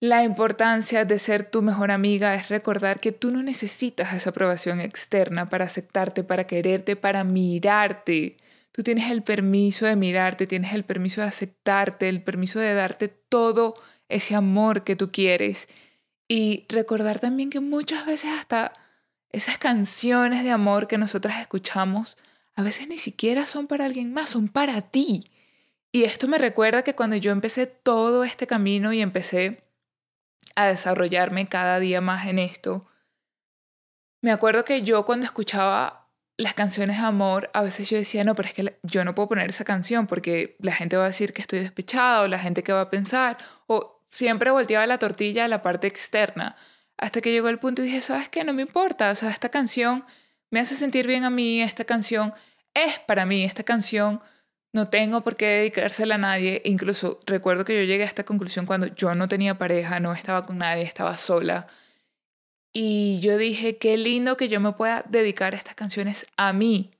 la 0.00 0.22
importancia 0.22 1.04
de 1.04 1.18
ser 1.18 1.50
tu 1.50 1.62
mejor 1.62 1.90
amiga 1.90 2.34
es 2.34 2.48
recordar 2.48 3.00
que 3.00 3.12
tú 3.12 3.30
no 3.30 3.42
necesitas 3.42 4.12
esa 4.12 4.30
aprobación 4.30 4.80
externa 4.80 5.48
para 5.48 5.64
aceptarte, 5.64 6.22
para 6.22 6.46
quererte, 6.46 6.96
para 6.96 7.24
mirarte 7.24 8.36
Tú 8.78 8.84
tienes 8.84 9.10
el 9.10 9.24
permiso 9.24 9.86
de 9.86 9.96
mirarte, 9.96 10.46
tienes 10.46 10.72
el 10.72 10.84
permiso 10.84 11.20
de 11.20 11.26
aceptarte, 11.26 12.08
el 12.08 12.22
permiso 12.22 12.60
de 12.60 12.74
darte 12.74 13.08
todo 13.08 13.74
ese 14.08 14.36
amor 14.36 14.84
que 14.84 14.94
tú 14.94 15.10
quieres. 15.10 15.68
Y 16.28 16.64
recordar 16.68 17.18
también 17.18 17.50
que 17.50 17.58
muchas 17.58 18.06
veces 18.06 18.30
hasta 18.38 18.72
esas 19.32 19.58
canciones 19.58 20.44
de 20.44 20.52
amor 20.52 20.86
que 20.86 20.96
nosotras 20.96 21.40
escuchamos, 21.40 22.16
a 22.54 22.62
veces 22.62 22.86
ni 22.86 22.98
siquiera 22.98 23.46
son 23.46 23.66
para 23.66 23.84
alguien 23.84 24.12
más, 24.12 24.30
son 24.30 24.46
para 24.46 24.80
ti. 24.80 25.28
Y 25.92 26.04
esto 26.04 26.28
me 26.28 26.38
recuerda 26.38 26.82
que 26.82 26.94
cuando 26.94 27.16
yo 27.16 27.32
empecé 27.32 27.66
todo 27.66 28.24
este 28.24 28.46
camino 28.46 28.92
y 28.92 29.00
empecé 29.00 29.64
a 30.54 30.66
desarrollarme 30.66 31.48
cada 31.48 31.78
día 31.78 32.00
más 32.00 32.26
en 32.26 32.38
esto, 32.38 32.86
me 34.20 34.32
acuerdo 34.32 34.64
que 34.64 34.82
yo 34.82 35.04
cuando 35.04 35.24
escuchaba 35.24 36.08
las 36.36 36.54
canciones 36.54 36.98
de 36.98 37.06
amor, 37.06 37.50
a 37.52 37.62
veces 37.62 37.88
yo 37.90 37.96
decía, 37.96 38.22
no, 38.22 38.34
pero 38.34 38.48
es 38.48 38.54
que 38.54 38.78
yo 38.82 39.04
no 39.04 39.14
puedo 39.14 39.30
poner 39.30 39.50
esa 39.50 39.64
canción 39.64 40.06
porque 40.06 40.56
la 40.60 40.72
gente 40.72 40.96
va 40.96 41.04
a 41.04 41.08
decir 41.08 41.32
que 41.32 41.42
estoy 41.42 41.58
despechada 41.58 42.22
o 42.22 42.28
la 42.28 42.38
gente 42.38 42.62
que 42.62 42.72
va 42.72 42.82
a 42.82 42.90
pensar, 42.90 43.38
o 43.66 44.02
siempre 44.06 44.50
volteaba 44.52 44.86
la 44.86 44.98
tortilla 44.98 45.44
a 45.44 45.48
la 45.48 45.62
parte 45.62 45.88
externa, 45.88 46.56
hasta 46.96 47.20
que 47.20 47.32
llegó 47.32 47.48
el 47.48 47.58
punto 47.58 47.82
y 47.82 47.86
dije, 47.86 48.00
¿sabes 48.00 48.28
qué? 48.28 48.44
No 48.44 48.54
me 48.54 48.62
importa, 48.62 49.10
o 49.10 49.14
sea, 49.16 49.30
esta 49.30 49.48
canción 49.48 50.04
me 50.50 50.60
hace 50.60 50.76
sentir 50.76 51.06
bien 51.06 51.24
a 51.24 51.30
mí, 51.30 51.60
esta 51.60 51.84
canción 51.84 52.32
es 52.72 53.00
para 53.00 53.26
mí, 53.26 53.44
esta 53.44 53.64
canción 53.64 54.20
no 54.72 54.88
tengo 54.88 55.22
por 55.22 55.36
qué 55.36 55.46
dedicársela 55.46 56.16
a 56.16 56.18
nadie, 56.18 56.62
incluso 56.64 57.20
recuerdo 57.26 57.64
que 57.64 57.76
yo 57.76 57.84
llegué 57.84 58.04
a 58.04 58.06
esta 58.06 58.24
conclusión 58.24 58.66
cuando 58.66 58.86
yo 58.94 59.14
no 59.14 59.28
tenía 59.28 59.58
pareja, 59.58 60.00
no 60.00 60.12
estaba 60.12 60.46
con 60.46 60.58
nadie, 60.58 60.82
estaba 60.82 61.16
sola 61.16 61.66
y 62.72 63.20
yo 63.20 63.38
dije, 63.38 63.76
qué 63.76 63.96
lindo 63.96 64.36
que 64.36 64.48
yo 64.48 64.60
me 64.60 64.72
pueda 64.72 65.04
dedicar 65.08 65.54
estas 65.54 65.74
canciones 65.74 66.26
a 66.36 66.52
mí. 66.52 66.90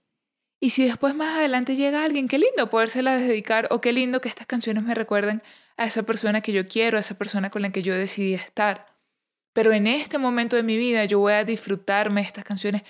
Y 0.60 0.70
si 0.70 0.84
después 0.84 1.14
más 1.14 1.38
adelante 1.38 1.76
llega 1.76 2.02
alguien, 2.02 2.26
qué 2.26 2.38
lindo 2.38 2.68
podérselas 2.68 3.20
dedicar 3.20 3.68
o 3.70 3.80
qué 3.80 3.92
lindo 3.92 4.20
que 4.20 4.28
estas 4.28 4.46
canciones 4.46 4.82
me 4.82 4.94
recuerden 4.94 5.42
a 5.76 5.84
esa 5.84 6.02
persona 6.02 6.40
que 6.40 6.52
yo 6.52 6.66
quiero, 6.66 6.96
a 6.96 7.00
esa 7.00 7.16
persona 7.16 7.50
con 7.50 7.62
la 7.62 7.70
que 7.70 7.82
yo 7.82 7.94
decidí 7.94 8.34
estar. 8.34 8.86
Pero 9.52 9.72
en 9.72 9.86
este 9.86 10.18
momento 10.18 10.56
de 10.56 10.64
mi 10.64 10.76
vida 10.76 11.04
yo 11.04 11.20
voy 11.20 11.34
a 11.34 11.44
disfrutarme 11.44 12.22
estas 12.22 12.44
canciones 12.44 12.82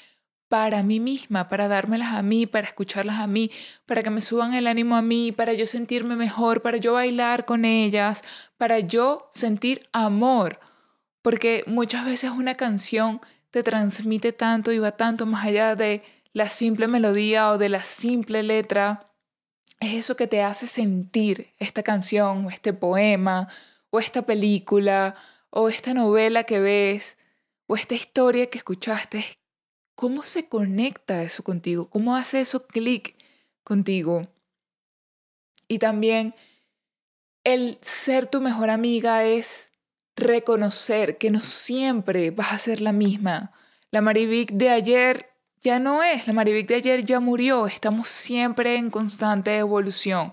para 0.49 0.83
mí 0.83 1.01
misma, 1.01 1.49
para 1.49 1.69
dármelas 1.69 2.15
a 2.15 2.23
mí, 2.23 2.47
para 2.47 2.67
escucharlas 2.67 3.19
a 3.19 3.27
mí, 3.27 3.51
para 3.87 4.03
que 4.03 4.11
me 4.11 4.21
suban 4.21 4.55
el 4.55 4.67
ánimo 4.67 4.97
a 4.97 5.03
mí, 5.03 5.33
para 5.33 5.53
yo 5.53 5.67
sentirme 5.67 6.17
mejor, 6.17 6.63
para 6.63 6.79
yo 6.79 6.95
bailar 6.95 7.45
con 7.45 7.65
ellas, 7.65 8.23
para 8.57 8.81
yo 8.81 9.29
sentir 9.31 9.83
amor 9.93 10.61
porque 11.29 11.63
muchas 11.67 12.07
veces 12.07 12.31
una 12.31 12.55
canción 12.55 13.21
te 13.51 13.63
transmite 13.63 14.33
tanto 14.33 14.73
y 14.73 14.79
va 14.79 14.93
tanto 14.93 15.27
más 15.27 15.45
allá 15.45 15.75
de 15.75 16.03
la 16.33 16.49
simple 16.49 16.89
melodía 16.89 17.51
o 17.51 17.59
de 17.59 17.69
la 17.69 17.83
simple 17.83 18.43
letra. 18.43 19.13
Es 19.81 19.93
eso 19.93 20.17
que 20.17 20.27
te 20.27 20.43
hace 20.43 20.67
sentir 20.67 21.53
esta 21.59 21.83
canción 21.83 22.47
o 22.47 22.51
este 22.51 22.73
poema 22.73 23.49
o 23.91 23.99
esta 23.99 24.23
película 24.23 25.15
o 25.51 25.69
esta 25.69 25.95
novela 25.95 26.45
que 26.45 26.61
ves 26.61 27.19
o 27.67 27.77
esta 27.77 27.95
historia 27.95 28.49
que 28.49 28.57
escuchaste. 28.57 29.25
¿Cómo 29.99 30.23
se 30.23 30.49
conecta 30.49 31.25
eso 31.25 31.43
contigo? 31.43 31.91
¿Cómo 31.91 32.15
hace 32.15 32.41
eso 32.41 32.69
clic 32.69 33.17
contigo? 33.65 34.23
Y 35.67 35.81
también 35.81 36.37
el 37.43 37.79
ser 37.81 38.29
tu 38.29 38.41
mejor 38.41 38.71
amiga 38.71 39.25
es 39.25 39.73
reconocer 40.15 41.19
que 41.19 41.33
no 41.33 41.41
siempre 41.41 42.31
vas 42.31 42.53
a 42.53 42.59
ser 42.59 42.81
la 42.81 42.93
misma. 42.93 43.51
La 43.91 44.01
Marivic 44.01 44.53
de 44.53 44.71
ayer 44.71 45.31
ya 45.61 45.81
no 45.81 46.05
es, 46.05 46.29
la 46.29 46.33
Marivic 46.33 46.69
de 46.69 46.77
ayer 46.77 47.05
ya 47.05 47.19
murió, 47.19 47.67
estamos 47.67 48.07
siempre 48.07 48.77
en 48.77 48.91
constante 48.91 49.57
evolución. 49.57 50.33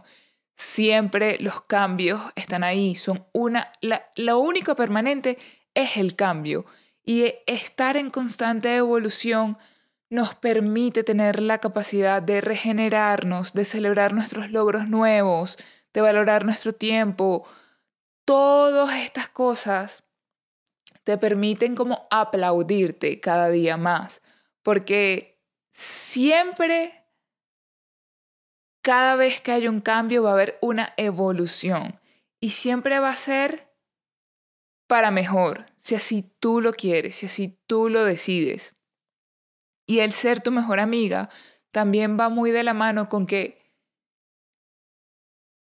Siempre 0.54 1.40
los 1.40 1.62
cambios 1.62 2.22
están 2.36 2.64
ahí, 2.64 2.94
son 2.94 3.26
una, 3.34 3.68
la, 3.82 4.06
lo 4.16 4.38
único 4.38 4.76
permanente 4.76 5.40
es 5.74 5.98
el 5.98 6.16
cambio. 6.16 6.66
Y 7.06 7.36
estar 7.46 7.98
en 7.98 8.10
constante 8.10 8.76
evolución 8.76 9.58
nos 10.10 10.36
permite 10.36 11.04
tener 11.04 11.42
la 11.42 11.60
capacidad 11.60 12.22
de 12.22 12.42
regenerarnos, 12.42 13.54
de 13.54 13.66
celebrar 13.66 14.14
nuestros 14.14 14.52
logros 14.52 14.88
nuevos, 14.88 15.58
de 15.94 16.02
valorar 16.02 16.46
nuestro 16.46 16.74
tiempo, 16.74 17.48
todas 18.26 18.98
estas 18.98 19.30
cosas 19.30 20.04
te 21.04 21.18
permiten 21.18 21.76
como 21.76 22.08
aplaudirte 22.10 23.20
cada 23.20 23.50
día 23.50 23.78
más, 23.78 24.22
porque 24.64 25.40
siempre, 25.70 27.06
cada 28.82 29.16
vez 29.16 29.40
que 29.40 29.52
hay 29.52 29.68
un 29.68 29.82
cambio 29.82 30.24
va 30.24 30.32
a 30.32 30.34
haber 30.34 30.58
una 30.62 30.94
evolución 30.98 32.00
y 32.40 32.50
siempre 32.50 33.00
va 33.00 33.10
a 33.10 33.16
ser 33.16 33.65
para 34.88 35.12
mejor, 35.12 35.66
si 35.78 35.96
así 35.96 36.32
tú 36.40 36.62
lo 36.62 36.74
quieres, 36.74 37.16
si 37.16 37.26
así 37.26 37.60
tú 37.68 37.90
lo 37.90 38.04
decides. 38.04 38.76
Y 39.86 40.00
el 40.00 40.12
ser 40.12 40.42
tu 40.42 40.52
mejor 40.52 40.80
amiga 40.80 41.30
también 41.72 42.18
va 42.20 42.30
muy 42.30 42.52
de 42.52 42.64
la 42.64 42.74
mano 42.74 43.10
con 43.10 43.26
que 43.26 43.66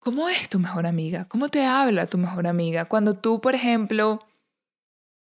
¿Cómo 0.04 0.28
es 0.28 0.50
tu 0.50 0.59
mejor 0.59 0.85
amiga? 0.85 1.25
¿Cómo 1.25 1.49
te 1.49 1.64
habla 1.64 2.07
tu 2.07 2.19
mejor 2.19 2.47
amiga? 2.47 2.85
Cuando 2.85 3.14
tú, 3.14 3.40
por 3.40 3.54
ejemplo, 3.54 4.21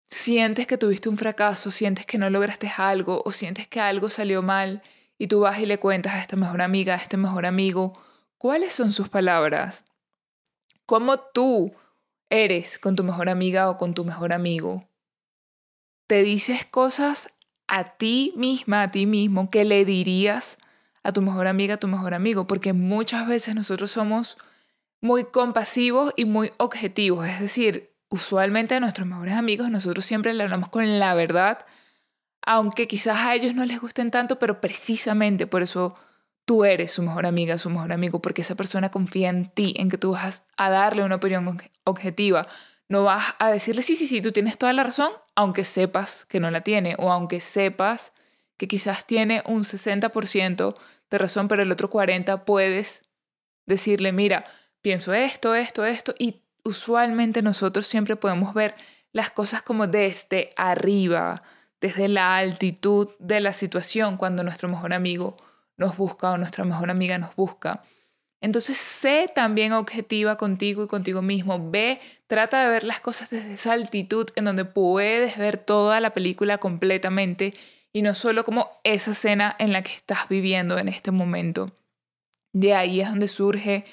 sientes 0.09 0.67
que 0.67 0.77
tuviste 0.77 1.07
un 1.07 1.17
fracaso, 1.17 1.71
sientes 1.71 2.05
que 2.05 2.17
no 2.17 2.29
lograste 2.29 2.69
algo 2.75 3.21
o 3.23 3.31
sientes 3.31 3.65
que 3.65 3.79
algo 3.79 4.09
salió 4.09 4.41
mal 4.41 4.81
y 5.17 5.27
tú 5.27 5.39
vas 5.39 5.57
y 5.59 5.65
le 5.67 5.79
cuentas 5.79 6.15
a 6.15 6.19
esta 6.19 6.35
mejor 6.35 6.61
amiga, 6.61 6.95
a 6.95 6.97
este 6.97 7.15
mejor 7.15 7.45
amigo, 7.45 7.93
¿cuáles 8.37 8.73
son 8.73 8.91
sus 8.91 9.07
palabras? 9.07 9.85
¿Cómo 10.85 11.17
tú 11.17 11.73
eres 12.33 12.79
con 12.79 12.95
tu 12.95 13.03
mejor 13.03 13.29
amiga 13.29 13.69
o 13.69 13.77
con 13.77 13.93
tu 13.93 14.03
mejor 14.05 14.33
amigo? 14.33 14.89
¿Te 16.07 16.23
dices 16.23 16.65
cosas 16.65 17.33
a 17.67 17.95
ti 17.95 18.33
misma, 18.35 18.83
a 18.83 18.91
ti 18.91 19.05
mismo, 19.05 19.49
que 19.49 19.63
le 19.63 19.85
dirías 19.85 20.57
a 21.03 21.11
tu 21.11 21.21
mejor 21.21 21.47
amiga, 21.47 21.75
a 21.75 21.79
tu 21.79 21.87
mejor 21.87 22.13
amigo? 22.13 22.47
Porque 22.47 22.73
muchas 22.73 23.27
veces 23.27 23.55
nosotros 23.55 23.91
somos 23.91 24.37
muy 24.99 25.25
compasivos 25.25 26.13
y 26.15 26.25
muy 26.25 26.49
objetivos. 26.57 27.27
Es 27.27 27.39
decir, 27.39 27.93
usualmente 28.09 28.75
a 28.75 28.79
nuestros 28.79 29.07
mejores 29.07 29.35
amigos 29.35 29.69
nosotros 29.69 30.05
siempre 30.05 30.33
le 30.33 30.43
hablamos 30.43 30.69
con 30.69 30.99
la 30.99 31.13
verdad, 31.13 31.65
aunque 32.41 32.87
quizás 32.87 33.17
a 33.19 33.35
ellos 33.35 33.53
no 33.53 33.65
les 33.65 33.79
gusten 33.79 34.11
tanto, 34.11 34.39
pero 34.39 34.59
precisamente 34.59 35.45
por 35.45 35.61
eso 35.61 35.95
tú 36.45 36.65
eres 36.65 36.91
su 36.91 37.03
mejor 37.03 37.25
amiga, 37.25 37.57
su 37.57 37.69
mejor 37.69 37.93
amigo, 37.93 38.21
porque 38.21 38.41
esa 38.41 38.55
persona 38.55 38.91
confía 38.91 39.29
en 39.29 39.49
ti, 39.49 39.73
en 39.77 39.89
que 39.89 39.97
tú 39.97 40.11
vas 40.11 40.45
a 40.57 40.69
darle 40.69 41.03
una 41.03 41.15
opinión 41.15 41.57
objetiva. 41.85 42.47
No 42.89 43.03
vas 43.03 43.35
a 43.39 43.49
decirle, 43.49 43.81
sí, 43.81 43.95
sí, 43.95 44.07
sí, 44.07 44.21
tú 44.21 44.31
tienes 44.31 44.57
toda 44.57 44.73
la 44.73 44.83
razón, 44.83 45.11
aunque 45.35 45.63
sepas 45.63 46.25
que 46.25 46.39
no 46.39 46.51
la 46.51 46.61
tiene, 46.61 46.95
o 46.99 47.11
aunque 47.11 47.39
sepas 47.39 48.13
que 48.57 48.67
quizás 48.67 49.07
tiene 49.07 49.41
un 49.45 49.63
60% 49.63 50.75
de 51.09 51.17
razón, 51.17 51.47
pero 51.47 51.61
el 51.61 51.71
otro 51.71 51.89
40% 51.89 52.43
puedes 52.43 53.03
decirle, 53.65 54.11
mira, 54.11 54.45
pienso 54.81 55.13
esto, 55.13 55.55
esto, 55.55 55.85
esto, 55.85 56.13
y 56.19 56.41
usualmente 56.63 57.41
nosotros 57.41 57.87
siempre 57.87 58.15
podemos 58.15 58.53
ver 58.53 58.75
las 59.11 59.31
cosas 59.31 59.61
como 59.61 59.87
desde 59.87 60.49
arriba, 60.57 61.43
desde 61.79 62.07
la 62.07 62.37
altitud 62.37 63.09
de 63.19 63.39
la 63.39 63.53
situación 63.53 64.17
cuando 64.17 64.43
nuestro 64.43 64.69
mejor 64.69 64.93
amigo 64.93 65.37
nos 65.77 65.97
busca 65.97 66.31
o 66.31 66.37
nuestra 66.37 66.63
mejor 66.63 66.89
amiga 66.89 67.17
nos 67.17 67.35
busca. 67.35 67.83
Entonces, 68.41 68.77
sé 68.77 69.27
también 69.33 69.71
objetiva 69.71 70.35
contigo 70.35 70.83
y 70.83 70.87
contigo 70.87 71.21
mismo. 71.21 71.71
Ve, 71.71 72.01
trata 72.27 72.63
de 72.63 72.69
ver 72.69 72.83
las 72.83 72.99
cosas 72.99 73.29
desde 73.29 73.53
esa 73.53 73.71
altitud 73.71 74.27
en 74.35 74.43
donde 74.43 74.65
puedes 74.65 75.37
ver 75.37 75.57
toda 75.57 76.01
la 76.01 76.11
película 76.11 76.57
completamente 76.57 77.53
y 77.93 78.01
no 78.01 78.13
solo 78.13 78.43
como 78.43 78.69
esa 78.83 79.11
escena 79.11 79.55
en 79.59 79.71
la 79.71 79.81
que 79.81 79.93
estás 79.93 80.27
viviendo 80.27 80.77
en 80.77 80.89
este 80.89 81.11
momento. 81.11 81.71
De 82.51 82.75
ahí 82.75 82.99
es 82.99 83.09
donde 83.09 83.27
surge 83.29 83.85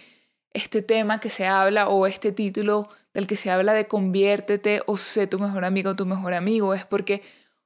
este 0.53 0.83
tema 0.83 1.21
que 1.21 1.31
se 1.31 1.47
habla 1.47 1.89
o 1.89 2.07
este 2.07 2.33
título 2.33 2.89
del 3.15 3.27
que 3.27 3.37
se 3.37 3.51
habla 3.51 3.73
de 3.73 3.87
conviértete 3.87 4.83
o 4.87 4.97
sé 4.97 5.27
tu 5.27 5.39
mejor 5.39 5.65
amigo 5.65 5.91
o 5.91 5.97
tu 5.97 6.07
mejor 6.07 6.35
amigo, 6.35 6.75
es 6.75 6.85
porque 6.85 7.23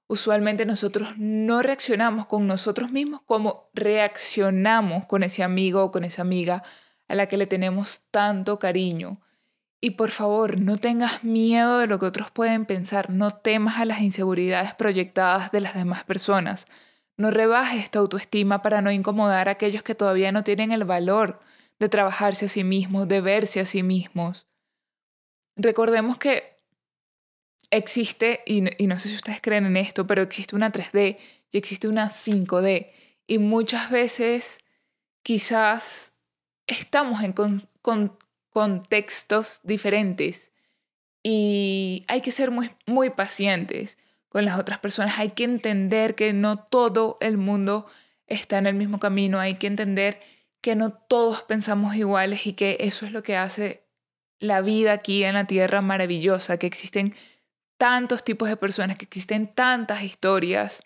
usualmente 0.07 0.67
nosotros 0.67 1.15
no 1.17 1.63
reaccionamos 1.63 2.27
con 2.27 2.47
nosotros 2.47 2.91
mismos 2.91 3.23
como 3.23 3.71
reaccionamos 3.75 5.07
con 5.07 5.23
ese 5.23 5.43
amigo 5.43 5.85
o 5.85 5.91
con 5.91 6.05
esa 6.05 6.23
amiga 6.23 6.63
a 7.09 7.15
la 7.15 7.27
que 7.27 7.37
le 7.37 7.47
tenemos 7.47 8.03
tanto 8.11 8.59
cariño. 8.59 9.21
Y 9.81 9.91
por 9.91 10.11
favor, 10.11 10.61
no 10.61 10.79
tengas 10.79 11.25
miedo 11.25 11.79
de 11.79 11.87
lo 11.87 11.99
que 11.99 12.07
otros 12.07 12.31
pueden 12.31 12.65
pensar, 12.65 13.11
no 13.11 13.35
temas 13.35 13.79
a 13.79 13.85
las 13.85 14.01
inseguridades 14.01 14.75
proyectadas 14.75 15.53
de 15.53 15.61
las 15.61 15.75
demás 15.75 16.05
personas. 16.05 16.67
No 17.19 17.31
rebajes 17.31 17.91
tu 17.91 17.99
autoestima 17.99 18.63
para 18.63 18.81
no 18.81 18.91
incomodar 18.91 19.49
a 19.49 19.53
aquellos 19.53 19.83
que 19.83 19.95
todavía 19.95 20.33
no 20.33 20.43
tienen 20.43 20.73
el 20.73 20.85
valor 20.85 21.41
de 21.79 21.89
trabajarse 21.89 22.47
a 22.47 22.49
sí 22.49 22.65
mismos, 22.65 23.09
de 23.09 23.21
verse 23.21 23.61
a 23.61 23.67
sí 23.67 23.83
mismos. 23.83 24.47
Recordemos 25.57 26.17
que 26.17 26.54
existe, 27.77 28.43
y, 28.47 28.61
no 28.61 28.99
sé 28.99 29.09
si 29.09 29.17
ustedes 29.17 29.41
creen 29.41 29.67
en 29.67 29.77
esto, 29.77 30.07
pero 30.07 30.23
existe 30.23 30.57
una 30.57 30.73
3D 30.73 31.19
y 31.53 31.59
existe 31.59 31.89
una 31.89 32.09
5D. 32.09 32.91
Y 33.27 33.39
muchas 33.39 33.91
veces 33.91 34.61
quizás 35.23 36.13
estamos 36.67 37.23
en 37.23 37.35
contextos 38.51 39.61
diferentes 39.65 40.53
y 41.23 42.05
hay 42.07 42.21
que 42.21 42.31
ser 42.31 42.51
muy, 42.51 42.71
muy 42.87 43.11
pacientes 43.11 43.99
con 44.29 44.45
las 44.45 44.59
otras 44.59 44.79
personas. 44.79 45.19
Hay 45.19 45.31
que 45.31 45.45
entender 45.45 46.15
que 46.15 46.33
no 46.35 46.59
todo 46.59 47.17
el 47.21 47.39
mundo 47.39 47.87
está 48.27 48.59
en 48.59 48.67
el 48.67 48.75
mismo 48.75 49.01
camino. 49.01 49.41
Hay 49.41 49.55
que 49.55 49.67
entender 49.67 50.21
que 50.61 50.77
no 50.77 50.93
todos 50.93 51.43
pensamos 51.43 51.97
iguales 51.97 52.47
y 52.47 52.53
que 52.53 52.77
eso 52.81 53.07
es 53.07 53.13
lo 53.13 53.23
que 53.23 53.37
hace 53.37 53.87
la 54.39 54.61
vida 54.61 54.93
aquí 54.93 55.25
en 55.25 55.35
la 55.35 55.47
Tierra 55.47 55.81
maravillosa, 55.81 56.59
que 56.59 56.67
existen 56.67 57.15
tantos 57.77 58.25
tipos 58.25 58.49
de 58.49 58.57
personas, 58.57 58.97
que 58.97 59.05
existen 59.05 59.53
tantas 59.53 60.03
historias 60.03 60.83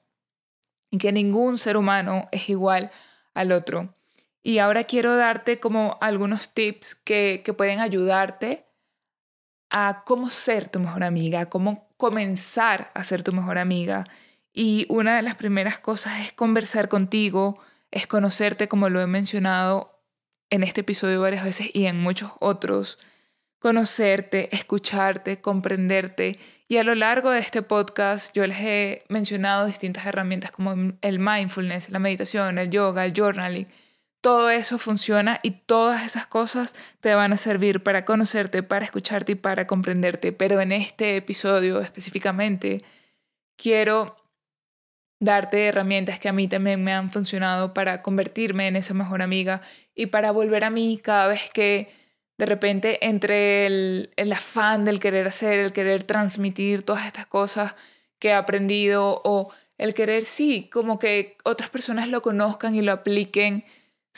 y 0.90 0.98
que 0.98 1.12
ningún 1.12 1.58
ser 1.58 1.76
humano 1.76 2.28
es 2.32 2.48
igual 2.48 2.90
al 3.34 3.52
otro. 3.52 3.94
Y 4.42 4.58
ahora 4.58 4.84
quiero 4.84 5.16
darte 5.16 5.60
como 5.60 5.98
algunos 6.00 6.54
tips 6.54 6.94
que, 6.94 7.42
que 7.44 7.52
pueden 7.52 7.80
ayudarte 7.80 8.66
a 9.70 10.02
cómo 10.06 10.30
ser 10.30 10.68
tu 10.68 10.80
mejor 10.80 11.04
amiga, 11.04 11.46
cómo 11.46 11.88
comenzar 11.96 12.90
a 12.94 13.04
ser 13.04 13.22
tu 13.22 13.32
mejor 13.32 13.58
amiga. 13.58 14.04
Y 14.52 14.86
una 14.88 15.16
de 15.16 15.22
las 15.22 15.34
primeras 15.34 15.78
cosas 15.78 16.20
es 16.20 16.32
conversar 16.32 16.88
contigo, 16.88 17.58
es 17.90 18.06
conocerte 18.06 18.68
como 18.68 18.88
lo 18.88 19.00
he 19.00 19.06
mencionado 19.06 20.02
en 20.50 20.62
este 20.62 20.80
episodio 20.80 21.20
varias 21.20 21.44
veces 21.44 21.70
y 21.74 21.86
en 21.86 22.00
muchos 22.00 22.32
otros. 22.40 22.98
Conocerte, 23.58 24.54
escucharte, 24.54 25.40
comprenderte. 25.40 26.38
Y 26.68 26.76
a 26.76 26.84
lo 26.84 26.94
largo 26.94 27.30
de 27.30 27.40
este 27.40 27.62
podcast 27.62 28.34
yo 28.36 28.46
les 28.46 28.58
he 28.60 29.04
mencionado 29.08 29.66
distintas 29.66 30.04
herramientas 30.06 30.50
como 30.50 30.92
el 31.00 31.18
mindfulness, 31.18 31.88
la 31.88 31.98
meditación, 31.98 32.58
el 32.58 32.70
yoga, 32.70 33.04
el 33.06 33.14
journaling 33.14 33.66
todo 34.20 34.50
eso 34.50 34.78
funciona 34.78 35.38
y 35.42 35.52
todas 35.52 36.04
esas 36.04 36.26
cosas 36.26 36.74
te 37.00 37.14
van 37.14 37.32
a 37.32 37.36
servir 37.36 37.82
para 37.82 38.04
conocerte, 38.04 38.62
para 38.62 38.84
escucharte 38.84 39.32
y 39.32 39.36
para 39.36 39.66
comprenderte. 39.66 40.32
Pero 40.32 40.60
en 40.60 40.72
este 40.72 41.16
episodio 41.16 41.80
específicamente 41.80 42.82
quiero 43.56 44.16
darte 45.20 45.66
herramientas 45.66 46.18
que 46.18 46.28
a 46.28 46.32
mí 46.32 46.48
también 46.48 46.82
me 46.82 46.92
han 46.92 47.10
funcionado 47.10 47.74
para 47.74 48.02
convertirme 48.02 48.68
en 48.68 48.76
esa 48.76 48.94
mejor 48.94 49.22
amiga 49.22 49.62
y 49.94 50.06
para 50.06 50.30
volver 50.30 50.64
a 50.64 50.70
mí 50.70 51.00
cada 51.02 51.28
vez 51.28 51.50
que 51.52 51.88
de 52.38 52.46
repente 52.46 53.06
entre 53.06 53.66
el, 53.66 54.10
el 54.16 54.32
afán 54.32 54.84
del 54.84 55.00
querer 55.00 55.26
hacer, 55.26 55.58
el 55.58 55.72
querer 55.72 56.04
transmitir 56.04 56.84
todas 56.84 57.06
estas 57.06 57.26
cosas 57.26 57.74
que 58.18 58.28
he 58.28 58.32
aprendido 58.32 59.20
o 59.24 59.52
el 59.76 59.94
querer, 59.94 60.24
sí, 60.24 60.70
como 60.72 60.98
que 60.98 61.36
otras 61.44 61.68
personas 61.70 62.08
lo 62.08 62.22
conozcan 62.22 62.74
y 62.74 62.82
lo 62.82 62.92
apliquen 62.92 63.64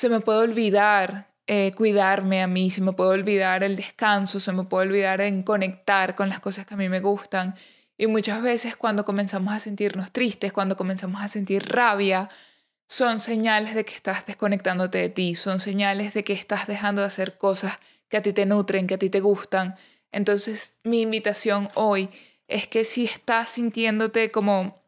se 0.01 0.09
me 0.09 0.21
puede 0.21 0.39
olvidar 0.39 1.29
eh, 1.47 1.73
cuidarme 1.77 2.41
a 2.41 2.47
mí, 2.47 2.71
se 2.71 2.81
me 2.81 2.93
puede 2.93 3.11
olvidar 3.11 3.65
el 3.65 3.77
descanso, 3.77 4.41
se 4.41 4.53
me 4.53 4.65
puede 4.65 4.87
olvidar 4.87 5.21
en 5.21 5.43
conectar 5.43 6.15
con 6.15 6.29
las 6.29 6.41
cosas 6.41 6.65
que 6.65 6.75
a 6.75 6.77
mí 6.77 6.89
me 6.89 7.01
gustan. 7.01 7.55
Y 7.99 8.07
muchas 8.07 8.41
veces 8.41 8.77
cuando 8.77 9.05
comenzamos 9.05 9.53
a 9.53 9.61
sentirnos 9.61 10.11
tristes, 10.11 10.53
cuando 10.55 10.77
comenzamos 10.77 11.21
a 11.21 11.29
sentir 11.29 11.69
rabia, 11.69 12.31
son 12.89 13.21
señales 13.21 13.75
de 13.75 13.85
que 13.85 13.95
estás 13.95 14.25
desconectándote 14.25 14.99
de 14.99 15.09
ti, 15.11 15.35
son 15.35 15.61
señales 15.61 16.15
de 16.15 16.25
que 16.25 16.33
estás 16.33 16.67
dejando 16.67 17.03
de 17.03 17.09
hacer 17.09 17.37
cosas 17.37 17.79
que 18.11 18.19
a 18.19 18.23
ti 18.23 18.35
te 18.35 18.45
nutren, 18.45 18.87
que 18.87 18.95
a 18.95 18.99
ti 18.99 19.09
te 19.09 19.21
gustan. 19.21 19.75
Entonces 20.13 20.77
mi 20.85 21.01
invitación 21.03 21.71
hoy 21.75 22.11
es 22.49 22.67
que 22.67 22.85
si 22.85 23.05
estás 23.05 23.49
sintiéndote 23.49 24.31
como 24.31 24.83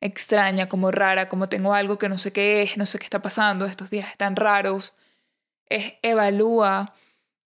extraña, 0.00 0.68
como 0.68 0.90
rara, 0.90 1.28
como 1.28 1.48
tengo 1.48 1.72
algo 1.72 1.98
que 1.98 2.08
no 2.08 2.18
sé 2.18 2.32
qué 2.32 2.62
es, 2.62 2.76
no 2.76 2.86
sé 2.86 2.98
qué 2.98 3.04
está 3.04 3.22
pasando, 3.22 3.64
estos 3.64 3.90
días 3.90 4.10
están 4.10 4.36
raros, 4.36 4.94
es 5.68 5.94
evalúa 6.02 6.94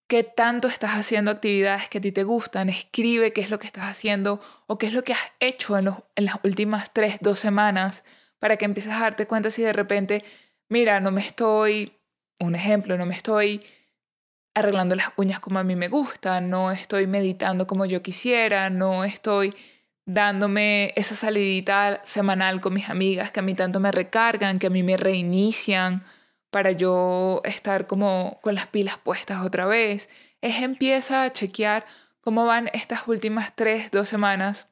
qué 0.09 0.25
tanto 0.25 0.69
estás 0.69 0.93
haciendo 0.93 1.31
actividades 1.31 1.89
que 1.89 1.99
a 1.99 2.01
ti 2.01 2.13
te 2.13 2.25
gustan, 2.25 2.69
escribe 2.69 3.33
qué 3.33 3.41
es 3.41 3.51
lo 3.51 3.59
que 3.59 3.67
estás 3.67 3.85
haciendo 3.85 4.41
o 4.67 4.77
qué 4.77 4.87
es 4.87 4.93
lo 4.93 5.03
que 5.05 5.13
has 5.13 5.33
hecho 5.41 5.79
en, 5.79 5.89
en 6.17 6.25
las 6.25 6.37
últimas 6.43 6.93
tres, 6.93 7.19
dos 7.21 7.39
semanas 7.39 8.05
para 8.39 8.57
que 8.57 8.65
empieces 8.65 8.93
a 8.93 9.01
darte 9.01 9.27
cuenta 9.27 9.51
si 9.51 9.63
de 9.63 9.73
repente, 9.73 10.25
mira, 10.69 11.01
no 11.01 11.13
me 11.13 11.21
estoy, 11.21 11.99
un 12.41 12.55
ejemplo, 12.55 12.99
no 12.99 13.07
me 13.07 13.15
estoy 13.15 13.63
arreglando 14.55 14.95
las 14.95 15.11
uñas 15.17 15.41
como 15.41 15.59
a 15.59 15.65
mí 15.65 15.77
me 15.77 15.89
gusta, 15.89 16.41
no 16.41 16.71
estoy 16.71 17.07
meditando 17.07 17.67
como 17.67 17.87
yo 17.87 18.03
quisiera, 18.03 18.71
no 18.71 19.05
estoy 19.05 19.55
dándome 20.05 20.93
esa 20.97 21.15
salidita 21.15 22.01
semanal 22.05 22.61
con 22.61 22.75
mis 22.75 22.89
amigas 22.89 23.31
que 23.31 23.41
a 23.41 23.43
mí 23.43 23.55
tanto 23.55 23.81
me 23.81 23.93
recargan, 23.93 24.59
que 24.59 24.67
a 24.67 24.71
mí 24.71 24.83
me 24.83 24.97
reinician 24.97 26.05
para 26.51 26.73
yo 26.73 27.41
estar 27.45 27.87
como 27.87 28.39
con 28.43 28.55
las 28.55 28.67
pilas 28.67 28.99
puestas 28.99 29.45
otra 29.45 29.67
vez. 29.67 30.11
Es 30.41 30.63
empieza 30.63 31.23
a 31.23 31.33
chequear 31.33 31.87
cómo 32.21 32.45
van 32.45 32.69
estas 32.73 33.09
últimas 33.09 33.55
tres, 33.55 33.91
dos 33.91 34.09
semanas 34.09 34.69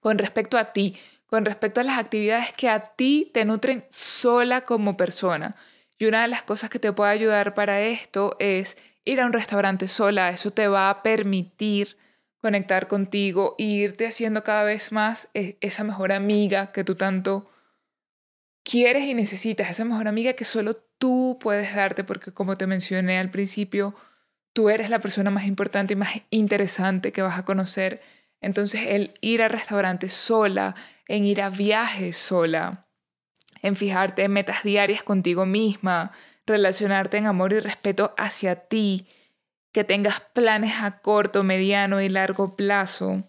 con 0.00 0.18
respecto 0.18 0.58
a 0.58 0.72
ti, 0.72 0.96
con 1.26 1.44
respecto 1.44 1.80
a 1.80 1.84
las 1.84 1.98
actividades 1.98 2.52
que 2.52 2.68
a 2.68 2.80
ti 2.80 3.30
te 3.32 3.44
nutren 3.44 3.84
sola 3.90 4.60
como 4.60 4.96
persona. 4.96 5.56
Y 5.98 6.06
una 6.06 6.22
de 6.22 6.28
las 6.28 6.42
cosas 6.42 6.70
que 6.70 6.78
te 6.78 6.92
puede 6.92 7.12
ayudar 7.12 7.54
para 7.54 7.80
esto 7.80 8.36
es 8.40 8.76
ir 9.04 9.20
a 9.20 9.26
un 9.26 9.32
restaurante 9.32 9.88
sola. 9.88 10.30
Eso 10.30 10.50
te 10.50 10.68
va 10.68 10.90
a 10.90 11.02
permitir 11.02 11.96
conectar 12.40 12.88
contigo 12.88 13.54
e 13.58 13.64
irte 13.64 14.06
haciendo 14.06 14.42
cada 14.42 14.64
vez 14.64 14.92
más 14.92 15.28
e, 15.34 15.56
esa 15.60 15.84
mejor 15.84 16.12
amiga 16.12 16.72
que 16.72 16.84
tú 16.84 16.94
tanto 16.94 17.50
quieres 18.64 19.04
y 19.04 19.14
necesitas, 19.14 19.70
esa 19.70 19.84
mejor 19.84 20.08
amiga 20.08 20.32
que 20.34 20.44
solo 20.44 20.76
tú 20.98 21.38
puedes 21.40 21.74
darte, 21.74 22.04
porque 22.04 22.32
como 22.32 22.56
te 22.56 22.66
mencioné 22.66 23.18
al 23.18 23.30
principio, 23.30 23.94
tú 24.52 24.68
eres 24.68 24.90
la 24.90 24.98
persona 24.98 25.30
más 25.30 25.46
importante 25.46 25.94
y 25.94 25.96
más 25.96 26.22
interesante 26.30 27.12
que 27.12 27.22
vas 27.22 27.38
a 27.38 27.44
conocer. 27.44 28.02
Entonces 28.40 28.88
el 28.88 29.12
ir 29.20 29.42
a 29.42 29.48
restaurantes 29.48 30.12
sola, 30.12 30.74
en 31.08 31.24
ir 31.24 31.40
a 31.40 31.50
viajes 31.50 32.16
sola, 32.16 32.83
en 33.64 33.76
fijarte 33.76 34.24
en 34.24 34.32
metas 34.32 34.62
diarias 34.62 35.02
contigo 35.02 35.46
misma, 35.46 36.12
relacionarte 36.46 37.16
en 37.16 37.26
amor 37.26 37.54
y 37.54 37.60
respeto 37.60 38.12
hacia 38.18 38.56
ti, 38.56 39.08
que 39.72 39.84
tengas 39.84 40.20
planes 40.20 40.74
a 40.82 41.00
corto, 41.00 41.42
mediano 41.44 42.02
y 42.02 42.10
largo 42.10 42.56
plazo. 42.56 43.24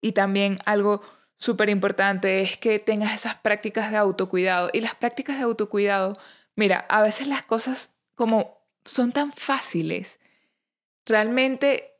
Y 0.00 0.10
también 0.10 0.58
algo 0.66 1.02
súper 1.36 1.68
importante 1.68 2.40
es 2.40 2.58
que 2.58 2.80
tengas 2.80 3.14
esas 3.14 3.36
prácticas 3.36 3.92
de 3.92 3.96
autocuidado. 3.96 4.70
Y 4.72 4.80
las 4.80 4.96
prácticas 4.96 5.38
de 5.38 5.44
autocuidado, 5.44 6.18
mira, 6.56 6.84
a 6.88 7.00
veces 7.00 7.28
las 7.28 7.44
cosas 7.44 7.94
como 8.16 8.66
son 8.84 9.12
tan 9.12 9.32
fáciles. 9.32 10.18
Realmente 11.06 11.92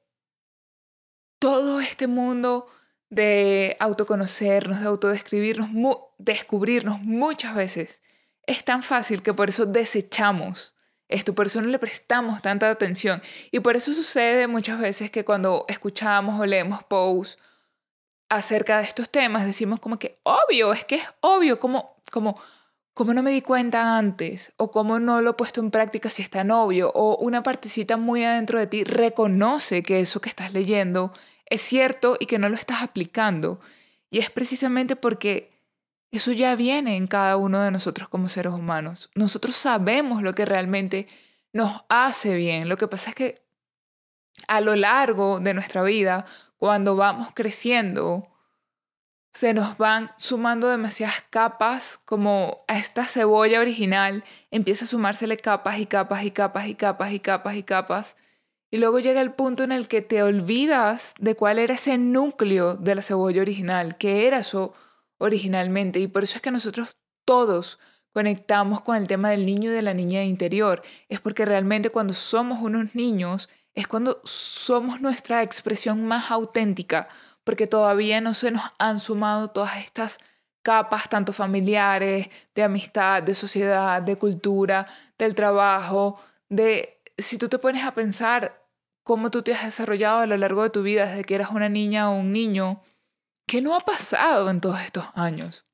todo 1.39 1.81
este 1.81 2.09
mundo 2.09 2.67
de 3.11 3.77
autoconocernos, 3.79 4.81
de 4.81 4.87
autodescribirnos, 4.87 5.71
descubrirnos 6.19 7.01
muchas 7.01 7.55
veces 7.55 8.03
es 8.47 8.65
tan 8.65 8.83
fácil 8.83 9.23
que 9.23 9.35
por 9.35 9.49
eso 9.49 9.67
desechamos 9.67 10.75
esto, 11.09 11.35
por 11.35 11.47
eso 11.47 11.63
no 11.63 11.69
le 11.69 11.79
prestamos 11.79 12.43
tanta 12.43 12.71
atención. 12.71 13.23
Y 13.51 13.61
por 13.61 13.77
eso 13.77 13.93
sucede 13.93 14.47
muchas 14.47 14.79
veces 14.79 15.11
que 15.11 15.25
cuando 15.25 15.65
escuchamos 15.69 16.39
o 16.39 16.47
leemos 16.47 16.83
posts 16.85 17.39
acerca 18.29 18.79
de 18.79 18.85
estos 18.85 19.09
temas, 19.11 19.47
decimos 19.47 19.81
como 19.81 19.99
que 19.99 20.21
obvio, 20.23 20.73
es 20.73 20.85
que 20.85 20.97
es 20.97 21.05
obvio, 21.21 21.59
como, 21.59 21.97
como, 22.13 22.39
como 22.93 23.15
no 23.15 23.23
me 23.23 23.31
di 23.31 23.41
cuenta 23.41 23.97
antes, 23.97 24.53
o 24.59 24.71
como 24.71 24.99
no 24.99 25.23
lo 25.23 25.31
he 25.31 25.35
puesto 25.35 25.61
en 25.61 25.71
práctica 25.71 26.11
si 26.11 26.23
es 26.23 26.29
tan 26.29 26.51
obvio, 26.51 26.91
o 26.95 27.17
una 27.17 27.43
partecita 27.43 27.97
muy 27.97 28.25
adentro 28.25 28.59
de 28.59 28.67
ti 28.67 28.85
reconoce 28.85 29.83
que 29.83 30.01
eso 30.01 30.21
que 30.21 30.29
estás 30.29 30.53
leyendo 30.53 31.13
es 31.47 31.63
cierto 31.63 32.19
y 32.21 32.27
que 32.27 32.39
no 32.39 32.51
lo 32.51 32.57
estás 32.57 32.83
aplicando. 32.83 33.61
Y 34.11 34.19
es 34.19 34.31
precisamente 34.31 34.95
porque 34.95 35.58
eso 36.11 36.33
ya 36.33 36.55
viene 36.57 36.97
en 36.97 37.07
cada 37.07 37.37
uno 37.37 37.61
de 37.61 37.71
nosotros 37.71 38.09
como 38.09 38.29
seres 38.29 38.53
humanos. 38.53 39.11
Nosotros 39.15 39.55
sabemos 39.57 40.23
lo 40.23 40.35
que 40.35 40.47
realmente 40.47 41.07
nos 41.53 41.85
hace 41.89 42.35
bien. 42.35 42.69
Lo 42.69 42.77
que 42.77 42.89
pasa 42.89 43.11
es 43.11 43.17
que 43.17 43.35
a 44.47 44.61
lo 44.61 44.77
largo 44.77 45.41
de 45.41 45.55
nuestra 45.55 45.83
vida, 45.83 46.25
cuando 46.57 46.97
vamos 46.97 47.29
creciendo, 47.35 48.29
se 49.31 49.53
nos 49.53 49.77
van 49.77 50.11
sumando 50.17 50.69
demasiadas 50.69 51.25
capas, 51.31 51.99
como 52.05 52.65
a 52.69 52.79
esta 52.79 53.05
cebolla 53.05 53.61
original 53.61 54.25
empieza 54.51 54.85
a 54.85 54.89
sumársele 54.89 55.37
capas 55.37 55.79
y 55.79 55.87
capas 55.87 56.25
y 56.25 56.31
capas 56.31 56.67
y 56.67 56.75
capas 56.75 57.13
y 57.13 57.21
capas 57.21 57.55
y 57.55 57.63
capas. 57.63 58.17
Y 58.71 58.79
luego 58.79 58.99
llega 58.99 59.21
el 59.21 59.33
punto 59.33 59.63
en 59.63 59.73
el 59.73 59.89
que 59.89 60.03
te 60.03 60.23
olvidas 60.23 61.15
de 61.19 61.35
cuál 61.35 61.59
era 61.59 61.75
ese 61.75 61.99
núcleo 61.99 62.77
de 62.77 62.95
la 62.95 63.03
cebolla 63.03 63.41
original, 63.43 63.97
que 63.97 64.27
era 64.27 64.39
eso 64.39 64.75
originalmente. 65.19 66.01
Y 66.01 66.09
por 66.09 66.25
eso 66.25 66.37
es 66.37 66.43
que 66.43 66.51
nosotros 66.51 66.99
todos 67.25 67.79
conectamos 68.13 68.81
con 68.81 68.97
el 68.97 69.07
tema 69.07 69.31
del 69.31 69.47
niño 69.47 69.71
y 69.71 69.75
de 69.75 69.83
la 69.83 69.95
niña 69.95 70.25
interior. 70.25 70.83
Es 71.09 71.21
porque 71.21 71.45
realmente 71.45 71.91
cuando 71.91 72.15
somos 72.15 72.61
unos 72.61 72.95
niños 72.95 73.49
es 73.75 73.87
cuando 73.87 74.21
somos 74.25 75.01
nuestra 75.01 75.43
expresión 75.43 76.05
más 76.05 76.31
auténtica 76.31 77.09
porque 77.49 77.67
todavía 77.67 78.21
no 78.21 78.35
se 78.35 78.51
nos 78.51 78.63
han 78.79 79.01
sumado 79.01 79.49
todas 79.49 79.79
estas 79.79 80.19
capas, 80.61 81.09
tanto 81.09 81.33
familiares, 81.33 82.29
de 82.55 82.63
amistad, 82.63 83.23
de 83.23 83.33
sociedad, 83.33 84.03
de 84.03 84.19
cultura, 84.19 84.87
del 85.17 85.35
trabajo, 85.35 86.21
de 86.51 87.01
si 87.17 87.39
tú 87.39 87.49
te 87.49 87.59
pones 87.59 87.85
a 87.85 87.95
pensar 87.95 88.63
cómo 89.03 89.31
tú 89.31 89.41
te 89.41 89.55
has 89.55 89.65
desarrollado 89.65 90.19
a 90.19 90.27
lo 90.27 90.37
largo 90.37 90.63
de 90.63 90.69
tu 90.69 90.83
vida 90.83 91.07
desde 91.07 91.25
que 91.25 91.37
eras 91.37 91.49
una 91.49 91.71
niña 91.71 92.11
o 92.11 92.17
un 92.17 92.33
niño, 92.33 92.83
¿qué 93.49 93.61
no 93.61 93.75
ha 93.75 93.81
pasado 93.81 94.49
en 94.51 94.61
todos 94.61 94.81
estos 94.81 95.07
años? 95.15 95.65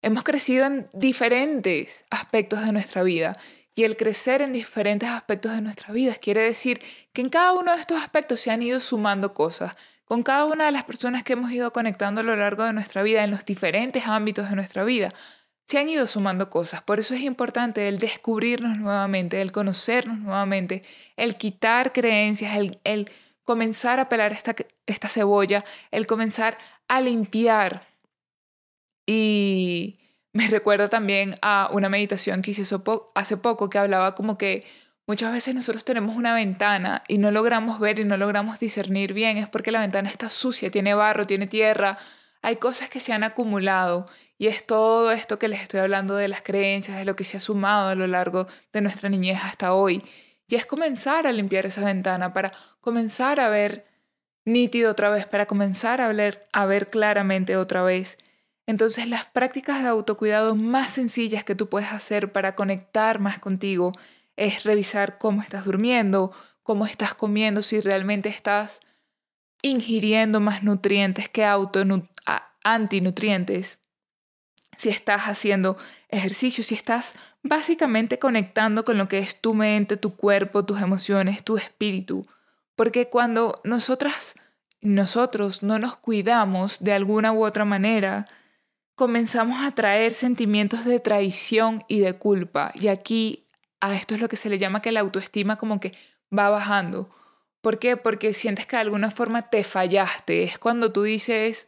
Hemos 0.00 0.22
crecido 0.22 0.64
en 0.64 0.88
diferentes 0.94 2.06
aspectos 2.10 2.64
de 2.64 2.72
nuestra 2.72 3.02
vida 3.02 3.36
y 3.74 3.84
el 3.84 3.96
crecer 3.96 4.40
en 4.40 4.52
diferentes 4.52 5.08
aspectos 5.08 5.52
de 5.52 5.60
nuestra 5.60 5.92
vida 5.92 6.14
quiere 6.14 6.42
decir 6.42 6.80
que 7.12 7.20
en 7.20 7.28
cada 7.28 7.52
uno 7.52 7.72
de 7.74 7.80
estos 7.80 8.00
aspectos 8.00 8.40
se 8.40 8.50
han 8.50 8.62
ido 8.62 8.80
sumando 8.80 9.34
cosas, 9.34 9.76
con 10.04 10.22
cada 10.22 10.44
una 10.44 10.66
de 10.66 10.70
las 10.70 10.84
personas 10.84 11.22
que 11.22 11.32
hemos 11.32 11.50
ido 11.50 11.72
conectando 11.72 12.20
a 12.20 12.24
lo 12.24 12.36
largo 12.36 12.64
de 12.64 12.72
nuestra 12.72 13.02
vida, 13.02 13.24
en 13.24 13.30
los 13.30 13.44
diferentes 13.44 14.06
ámbitos 14.06 14.48
de 14.48 14.56
nuestra 14.56 14.84
vida, 14.84 15.12
se 15.66 15.78
han 15.78 15.88
ido 15.88 16.06
sumando 16.06 16.50
cosas. 16.50 16.82
Por 16.82 17.00
eso 17.00 17.14
es 17.14 17.22
importante 17.22 17.88
el 17.88 17.98
descubrirnos 17.98 18.76
nuevamente, 18.76 19.40
el 19.40 19.50
conocernos 19.50 20.18
nuevamente, 20.18 20.82
el 21.16 21.36
quitar 21.36 21.92
creencias, 21.92 22.54
el, 22.54 23.10
comenzar 23.44 24.00
a 24.00 24.08
pelar 24.08 24.32
esta, 24.32 24.54
esta 24.86 25.08
cebolla, 25.08 25.64
el 25.90 26.06
comenzar 26.06 26.58
a 26.88 27.00
limpiar. 27.00 27.86
Y 29.06 29.96
me 30.32 30.48
recuerda 30.48 30.88
también 30.88 31.36
a 31.42 31.68
una 31.72 31.88
meditación 31.88 32.42
que 32.42 32.50
hice 32.50 32.64
hace 33.14 33.36
poco 33.36 33.70
que 33.70 33.78
hablaba 33.78 34.14
como 34.14 34.36
que 34.38 34.66
Muchas 35.06 35.32
veces 35.32 35.54
nosotros 35.54 35.84
tenemos 35.84 36.16
una 36.16 36.34
ventana 36.34 37.04
y 37.08 37.18
no 37.18 37.30
logramos 37.30 37.78
ver 37.78 37.98
y 37.98 38.04
no 38.04 38.16
logramos 38.16 38.58
discernir 38.58 39.12
bien, 39.12 39.36
es 39.36 39.46
porque 39.46 39.70
la 39.70 39.80
ventana 39.80 40.08
está 40.08 40.30
sucia, 40.30 40.70
tiene 40.70 40.94
barro, 40.94 41.26
tiene 41.26 41.46
tierra, 41.46 41.98
hay 42.40 42.56
cosas 42.56 42.88
que 42.88 43.00
se 43.00 43.12
han 43.12 43.22
acumulado 43.22 44.08
y 44.38 44.46
es 44.46 44.66
todo 44.66 45.12
esto 45.12 45.38
que 45.38 45.48
les 45.48 45.60
estoy 45.60 45.80
hablando 45.80 46.14
de 46.14 46.28
las 46.28 46.40
creencias, 46.40 46.96
de 46.96 47.04
lo 47.04 47.16
que 47.16 47.24
se 47.24 47.36
ha 47.36 47.40
sumado 47.40 47.90
a 47.90 47.94
lo 47.94 48.06
largo 48.06 48.46
de 48.72 48.80
nuestra 48.80 49.10
niñez 49.10 49.40
hasta 49.42 49.74
hoy. 49.74 50.02
Y 50.48 50.54
es 50.54 50.64
comenzar 50.64 51.26
a 51.26 51.32
limpiar 51.32 51.66
esa 51.66 51.84
ventana 51.84 52.32
para 52.32 52.52
comenzar 52.84 53.40
a 53.40 53.48
ver 53.48 53.86
nítido 54.44 54.90
otra 54.90 55.08
vez, 55.08 55.26
para 55.26 55.46
comenzar 55.46 56.02
a 56.02 56.12
ver, 56.12 56.46
a 56.52 56.66
ver 56.66 56.90
claramente 56.90 57.56
otra 57.56 57.82
vez. 57.82 58.18
Entonces 58.66 59.08
las 59.08 59.24
prácticas 59.24 59.82
de 59.82 59.88
autocuidado 59.88 60.54
más 60.54 60.90
sencillas 60.90 61.44
que 61.44 61.54
tú 61.54 61.70
puedes 61.70 61.92
hacer 61.92 62.30
para 62.30 62.54
conectar 62.54 63.20
más 63.20 63.38
contigo 63.38 63.92
es 64.36 64.64
revisar 64.64 65.16
cómo 65.16 65.40
estás 65.40 65.64
durmiendo, 65.64 66.30
cómo 66.62 66.84
estás 66.84 67.14
comiendo, 67.14 67.62
si 67.62 67.80
realmente 67.80 68.28
estás 68.28 68.80
ingiriendo 69.62 70.40
más 70.40 70.62
nutrientes 70.62 71.30
que 71.30 71.46
antinutrientes, 72.64 73.78
si 74.76 74.90
estás 74.90 75.22
haciendo 75.22 75.78
ejercicio, 76.08 76.62
si 76.62 76.74
estás 76.74 77.14
básicamente 77.42 78.18
conectando 78.18 78.84
con 78.84 78.98
lo 78.98 79.08
que 79.08 79.20
es 79.20 79.40
tu 79.40 79.54
mente, 79.54 79.96
tu 79.96 80.16
cuerpo, 80.16 80.64
tus 80.66 80.82
emociones, 80.82 81.42
tu 81.44 81.56
espíritu. 81.56 82.26
Porque 82.76 83.08
cuando 83.08 83.60
nosotras, 83.64 84.34
nosotros 84.80 85.62
no 85.62 85.78
nos 85.78 85.96
cuidamos 85.96 86.78
de 86.80 86.92
alguna 86.92 87.32
u 87.32 87.44
otra 87.44 87.64
manera, 87.64 88.26
comenzamos 88.94 89.64
a 89.64 89.72
traer 89.72 90.12
sentimientos 90.12 90.84
de 90.84 91.00
traición 91.00 91.84
y 91.88 92.00
de 92.00 92.14
culpa. 92.14 92.72
Y 92.74 92.88
aquí 92.88 93.48
a 93.80 93.94
esto 93.94 94.14
es 94.14 94.20
lo 94.20 94.28
que 94.28 94.36
se 94.36 94.48
le 94.48 94.58
llama 94.58 94.82
que 94.82 94.92
la 94.92 95.00
autoestima 95.00 95.56
como 95.56 95.80
que 95.80 95.92
va 96.36 96.48
bajando. 96.48 97.10
¿Por 97.60 97.78
qué? 97.78 97.96
Porque 97.96 98.32
sientes 98.32 98.66
que 98.66 98.76
de 98.76 98.82
alguna 98.82 99.10
forma 99.10 99.48
te 99.48 99.64
fallaste. 99.64 100.42
Es 100.42 100.58
cuando 100.58 100.92
tú 100.92 101.02
dices, 101.02 101.66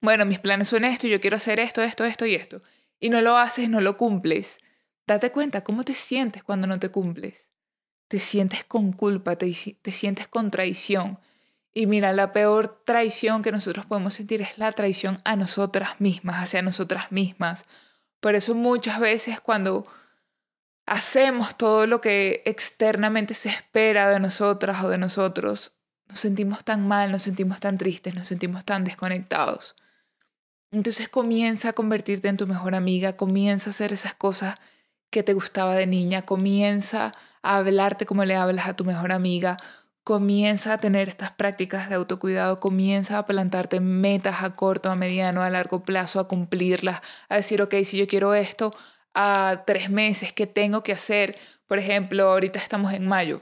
bueno, 0.00 0.24
mis 0.24 0.38
planes 0.38 0.68
son 0.68 0.84
esto, 0.84 1.06
yo 1.06 1.20
quiero 1.20 1.36
hacer 1.36 1.60
esto, 1.60 1.82
esto, 1.82 2.04
esto 2.04 2.26
y 2.26 2.34
esto. 2.34 2.62
Y 2.98 3.10
no 3.10 3.20
lo 3.20 3.36
haces, 3.36 3.68
no 3.68 3.80
lo 3.80 3.96
cumples. 3.96 4.58
Date 5.06 5.30
cuenta 5.30 5.62
cómo 5.62 5.84
te 5.84 5.94
sientes 5.94 6.42
cuando 6.42 6.66
no 6.66 6.78
te 6.78 6.90
cumples. 6.90 7.52
Te 8.08 8.20
sientes 8.20 8.64
con 8.64 8.92
culpa, 8.92 9.36
te, 9.36 9.52
te 9.82 9.92
sientes 9.92 10.28
con 10.28 10.50
traición. 10.50 11.18
Y 11.74 11.86
mira, 11.86 12.12
la 12.12 12.32
peor 12.32 12.82
traición 12.84 13.42
que 13.42 13.52
nosotros 13.52 13.84
podemos 13.84 14.14
sentir 14.14 14.40
es 14.40 14.56
la 14.58 14.72
traición 14.72 15.20
a 15.24 15.36
nosotras 15.36 16.00
mismas, 16.00 16.42
hacia 16.42 16.62
nosotras 16.62 17.12
mismas. 17.12 17.66
Por 18.20 18.34
eso 18.34 18.54
muchas 18.54 18.98
veces 18.98 19.40
cuando 19.40 19.86
hacemos 20.86 21.58
todo 21.58 21.86
lo 21.86 22.00
que 22.00 22.42
externamente 22.46 23.34
se 23.34 23.50
espera 23.50 24.08
de 24.08 24.20
nosotras 24.20 24.82
o 24.84 24.88
de 24.88 24.98
nosotros, 24.98 25.72
nos 26.08 26.20
sentimos 26.20 26.64
tan 26.64 26.86
mal, 26.86 27.10
nos 27.10 27.22
sentimos 27.22 27.60
tan 27.60 27.76
tristes, 27.76 28.14
nos 28.14 28.28
sentimos 28.28 28.64
tan 28.64 28.84
desconectados. 28.84 29.74
Entonces 30.70 31.08
comienza 31.08 31.70
a 31.70 31.72
convertirte 31.72 32.28
en 32.28 32.36
tu 32.36 32.46
mejor 32.46 32.74
amiga, 32.74 33.16
comienza 33.16 33.70
a 33.70 33.72
hacer 33.72 33.92
esas 33.92 34.14
cosas 34.14 34.56
que 35.10 35.22
te 35.22 35.34
gustaba 35.34 35.74
de 35.74 35.86
niña, 35.86 36.22
comienza 36.22 37.14
a 37.50 37.58
hablarte 37.58 38.06
como 38.06 38.24
le 38.24 38.34
hablas 38.34 38.68
a 38.68 38.74
tu 38.74 38.84
mejor 38.84 39.12
amiga, 39.12 39.56
comienza 40.04 40.74
a 40.74 40.78
tener 40.78 41.08
estas 41.08 41.32
prácticas 41.32 41.88
de 41.88 41.96
autocuidado, 41.96 42.60
comienza 42.60 43.18
a 43.18 43.26
plantarte 43.26 43.80
metas 43.80 44.42
a 44.42 44.54
corto, 44.54 44.88
a 44.88 44.94
mediano, 44.94 45.42
a 45.42 45.50
largo 45.50 45.82
plazo, 45.82 46.20
a 46.20 46.28
cumplirlas, 46.28 47.00
a 47.28 47.36
decir, 47.36 47.60
ok, 47.60 47.74
si 47.82 47.98
yo 47.98 48.06
quiero 48.06 48.34
esto, 48.34 48.72
a 49.14 49.64
tres 49.66 49.90
meses, 49.90 50.32
qué 50.32 50.46
tengo 50.46 50.82
que 50.82 50.92
hacer. 50.92 51.36
Por 51.66 51.78
ejemplo, 51.78 52.30
ahorita 52.30 52.58
estamos 52.58 52.92
en 52.92 53.08
mayo, 53.08 53.40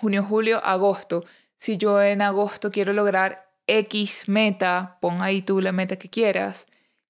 junio, 0.00 0.22
julio, 0.22 0.64
agosto. 0.64 1.24
Si 1.56 1.76
yo 1.76 2.00
en 2.00 2.22
agosto 2.22 2.70
quiero 2.70 2.92
lograr 2.92 3.52
X 3.66 4.28
meta, 4.28 4.96
pon 5.00 5.20
ahí 5.22 5.42
tú 5.42 5.60
la 5.60 5.72
meta 5.72 5.96
que 5.96 6.08
quieras. 6.08 6.66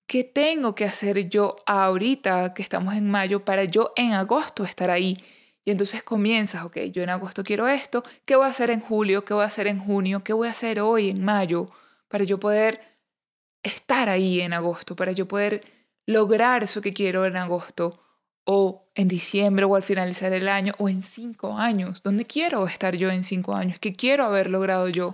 ¿Qué 0.06 0.24
tengo 0.24 0.74
que 0.74 0.84
hacer 0.84 1.28
yo 1.28 1.56
ahorita 1.66 2.52
que 2.52 2.62
estamos 2.62 2.94
en 2.94 3.08
mayo 3.08 3.44
para 3.44 3.64
yo 3.64 3.92
en 3.96 4.12
agosto 4.12 4.64
estar 4.64 4.90
ahí? 4.90 5.16
Y 5.64 5.70
entonces 5.70 6.02
comienzas, 6.02 6.64
ok, 6.64 6.78
yo 6.92 7.02
en 7.02 7.10
agosto 7.10 7.44
quiero 7.44 7.68
esto, 7.68 8.02
¿qué 8.24 8.34
voy 8.36 8.46
a 8.46 8.50
hacer 8.50 8.70
en 8.70 8.80
julio? 8.80 9.24
¿Qué 9.24 9.34
voy 9.34 9.44
a 9.44 9.46
hacer 9.46 9.68
en 9.68 9.78
junio? 9.78 10.24
¿Qué 10.24 10.32
voy 10.32 10.48
a 10.48 10.52
hacer 10.52 10.80
hoy 10.80 11.10
en 11.10 11.24
mayo? 11.24 11.70
Para 12.08 12.24
yo 12.24 12.40
poder 12.40 12.80
estar 13.62 14.08
ahí 14.08 14.40
en 14.40 14.52
agosto, 14.52 14.96
para 14.96 15.12
yo 15.12 15.28
poder 15.28 15.64
lograr 16.04 16.64
eso 16.64 16.80
que 16.80 16.92
quiero 16.92 17.26
en 17.26 17.36
agosto 17.36 18.00
o 18.44 18.88
en 18.96 19.06
diciembre 19.06 19.64
o 19.64 19.76
al 19.76 19.84
finalizar 19.84 20.32
el 20.32 20.48
año 20.48 20.72
o 20.78 20.88
en 20.88 21.02
cinco 21.02 21.56
años. 21.56 22.02
¿Dónde 22.02 22.24
quiero 22.24 22.66
estar 22.66 22.96
yo 22.96 23.10
en 23.10 23.22
cinco 23.22 23.54
años? 23.54 23.78
¿Qué 23.78 23.94
quiero 23.94 24.24
haber 24.24 24.50
logrado 24.50 24.88
yo 24.88 25.12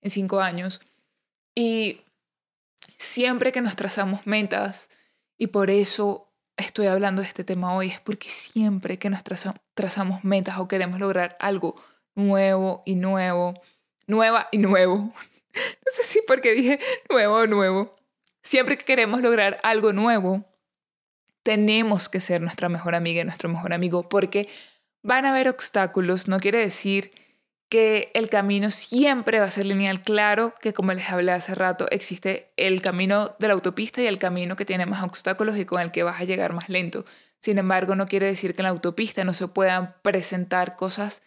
en 0.00 0.10
cinco 0.10 0.40
años? 0.40 0.80
Y 1.54 2.00
siempre 2.96 3.52
que 3.52 3.60
nos 3.60 3.76
trazamos 3.76 4.26
metas, 4.26 4.88
y 5.36 5.48
por 5.48 5.70
eso 5.70 6.29
estoy 6.60 6.86
hablando 6.86 7.22
de 7.22 7.28
este 7.28 7.44
tema 7.44 7.74
hoy, 7.74 7.88
es 7.88 8.00
porque 8.00 8.28
siempre 8.28 8.98
que 8.98 9.10
nos 9.10 9.22
trazamos 9.22 10.24
metas 10.24 10.58
o 10.58 10.68
queremos 10.68 11.00
lograr 11.00 11.36
algo 11.40 11.76
nuevo 12.14 12.82
y 12.86 12.96
nuevo, 12.96 13.54
nueva 14.06 14.48
y 14.52 14.58
nuevo. 14.58 15.12
No 15.52 15.92
sé 15.92 16.04
si 16.04 16.20
porque 16.28 16.52
dije 16.52 16.78
nuevo 17.08 17.38
o 17.38 17.46
nuevo. 17.48 17.96
Siempre 18.40 18.78
que 18.78 18.84
queremos 18.84 19.20
lograr 19.20 19.58
algo 19.64 19.92
nuevo, 19.92 20.44
tenemos 21.42 22.08
que 22.08 22.20
ser 22.20 22.40
nuestra 22.40 22.68
mejor 22.68 22.94
amiga 22.94 23.20
y 23.20 23.24
nuestro 23.24 23.48
mejor 23.48 23.72
amigo 23.72 24.08
porque 24.08 24.48
van 25.02 25.26
a 25.26 25.30
haber 25.30 25.48
obstáculos, 25.48 26.28
no 26.28 26.38
quiere 26.38 26.58
decir 26.58 27.10
que 27.70 28.10
el 28.14 28.28
camino 28.28 28.68
siempre 28.70 29.38
va 29.38 29.46
a 29.46 29.50
ser 29.50 29.64
lineal. 29.64 30.02
Claro 30.02 30.52
que 30.60 30.72
como 30.72 30.92
les 30.92 31.08
hablé 31.08 31.30
hace 31.30 31.54
rato, 31.54 31.86
existe 31.90 32.50
el 32.56 32.82
camino 32.82 33.36
de 33.38 33.46
la 33.46 33.54
autopista 33.54 34.02
y 34.02 34.06
el 34.06 34.18
camino 34.18 34.56
que 34.56 34.64
tiene 34.64 34.86
más 34.86 35.04
obstáculos 35.04 35.56
y 35.56 35.64
con 35.64 35.80
el 35.80 35.92
que 35.92 36.02
vas 36.02 36.20
a 36.20 36.24
llegar 36.24 36.52
más 36.52 36.68
lento. 36.68 37.04
Sin 37.38 37.58
embargo, 37.58 37.94
no 37.94 38.06
quiere 38.06 38.26
decir 38.26 38.54
que 38.54 38.62
en 38.62 38.64
la 38.64 38.70
autopista 38.70 39.22
no 39.22 39.32
se 39.32 39.46
puedan 39.46 39.94
presentar 40.02 40.74
cosas 40.74 41.22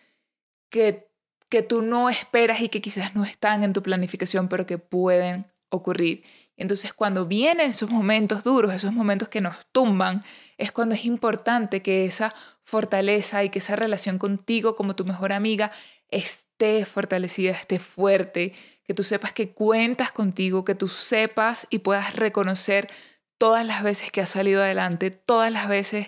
que, 0.69 1.07
que 1.47 1.63
tú 1.63 1.81
no 1.81 2.09
esperas 2.09 2.59
y 2.59 2.67
que 2.67 2.81
quizás 2.81 3.15
no 3.15 3.23
están 3.23 3.63
en 3.63 3.71
tu 3.71 3.81
planificación, 3.81 4.49
pero 4.49 4.65
que 4.65 4.77
pueden 4.77 5.45
ocurrir. 5.69 6.23
Entonces, 6.57 6.93
cuando 6.93 7.25
vienen 7.25 7.69
esos 7.69 7.89
momentos 7.89 8.43
duros, 8.43 8.73
esos 8.73 8.91
momentos 8.91 9.29
que 9.29 9.41
nos 9.41 9.65
tumban, 9.71 10.23
es 10.57 10.73
cuando 10.73 10.93
es 10.93 11.05
importante 11.05 11.81
que 11.81 12.05
esa 12.05 12.33
fortaleza 12.63 13.43
y 13.43 13.49
que 13.49 13.59
esa 13.59 13.75
relación 13.75 14.17
contigo 14.17 14.75
como 14.75 14.95
tu 14.95 15.05
mejor 15.05 15.33
amiga 15.33 15.71
esté 16.15 16.85
fortalecida, 16.85 17.51
estés 17.51 17.81
fuerte, 17.81 18.53
que 18.83 18.93
tú 18.93 19.03
sepas 19.03 19.33
que 19.33 19.51
cuentas 19.53 20.11
contigo, 20.11 20.65
que 20.65 20.75
tú 20.75 20.87
sepas 20.87 21.67
y 21.69 21.79
puedas 21.79 22.15
reconocer 22.15 22.89
todas 23.37 23.65
las 23.65 23.83
veces 23.83 24.11
que 24.11 24.21
has 24.21 24.29
salido 24.29 24.61
adelante, 24.61 25.11
todas 25.11 25.51
las 25.51 25.67
veces 25.67 26.07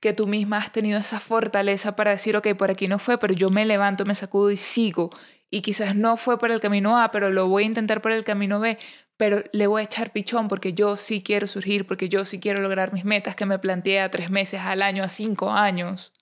que 0.00 0.12
tú 0.12 0.26
misma 0.26 0.58
has 0.58 0.72
tenido 0.72 0.98
esa 0.98 1.20
fortaleza 1.20 1.96
para 1.96 2.12
decir, 2.12 2.36
ok, 2.36 2.54
por 2.54 2.70
aquí 2.70 2.86
no 2.86 2.98
fue, 2.98 3.18
pero 3.18 3.34
yo 3.34 3.50
me 3.50 3.64
levanto, 3.64 4.04
me 4.04 4.14
sacudo 4.14 4.50
y 4.50 4.56
sigo. 4.56 5.10
Y 5.50 5.62
quizás 5.62 5.96
no 5.96 6.16
fue 6.16 6.38
por 6.38 6.50
el 6.50 6.60
camino 6.60 6.98
A, 7.00 7.10
pero 7.10 7.30
lo 7.30 7.48
voy 7.48 7.64
a 7.64 7.66
intentar 7.66 8.02
por 8.02 8.12
el 8.12 8.24
camino 8.24 8.60
B, 8.60 8.78
pero 9.16 9.42
le 9.52 9.66
voy 9.66 9.80
a 9.80 9.84
echar 9.84 10.12
pichón 10.12 10.48
porque 10.48 10.74
yo 10.74 10.96
sí 10.96 11.22
quiero 11.22 11.46
surgir, 11.46 11.86
porque 11.86 12.08
yo 12.08 12.24
sí 12.24 12.38
quiero 12.38 12.60
lograr 12.60 12.92
mis 12.92 13.04
metas 13.04 13.34
que 13.36 13.46
me 13.46 13.58
planteé 13.58 14.00
a 14.00 14.10
tres 14.10 14.30
meses, 14.30 14.60
al 14.60 14.82
año, 14.82 15.02
a 15.02 15.08
cinco 15.08 15.50
años. 15.50 16.12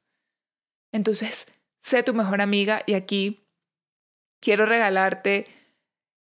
Entonces, 0.92 1.48
sé 1.84 2.02
tu 2.02 2.14
mejor 2.14 2.40
amiga 2.40 2.82
y 2.86 2.94
aquí 2.94 3.46
quiero 4.40 4.64
regalarte 4.64 5.46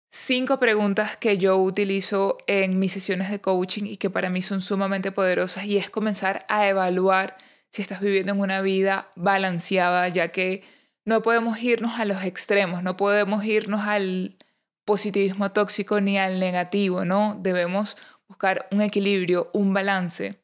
cinco 0.09 0.59
preguntas 0.59 1.15
que 1.15 1.37
yo 1.37 1.57
utilizo 1.57 2.39
en 2.47 2.79
mis 2.79 2.91
sesiones 2.91 3.29
de 3.29 3.39
coaching 3.39 3.85
y 3.85 3.97
que 3.97 4.09
para 4.09 4.31
mí 4.31 4.41
son 4.41 4.61
sumamente 4.61 5.11
poderosas 5.11 5.65
y 5.65 5.77
es 5.77 5.89
comenzar 5.89 6.45
a 6.49 6.67
evaluar 6.67 7.37
si 7.69 7.83
estás 7.83 8.01
viviendo 8.01 8.33
en 8.33 8.39
una 8.39 8.61
vida 8.61 9.11
balanceada, 9.15 10.07
ya 10.09 10.29
que 10.29 10.63
no 11.05 11.21
podemos 11.21 11.61
irnos 11.61 11.99
a 11.99 12.05
los 12.05 12.23
extremos, 12.23 12.81
no 12.81 12.97
podemos 12.97 13.45
irnos 13.45 13.81
al 13.81 14.37
positivismo 14.83 15.51
tóxico 15.51 16.01
ni 16.01 16.17
al 16.17 16.39
negativo, 16.39 17.05
¿no? 17.05 17.37
Debemos 17.39 17.97
buscar 18.27 18.67
un 18.71 18.81
equilibrio, 18.81 19.49
un 19.53 19.73
balance. 19.73 20.41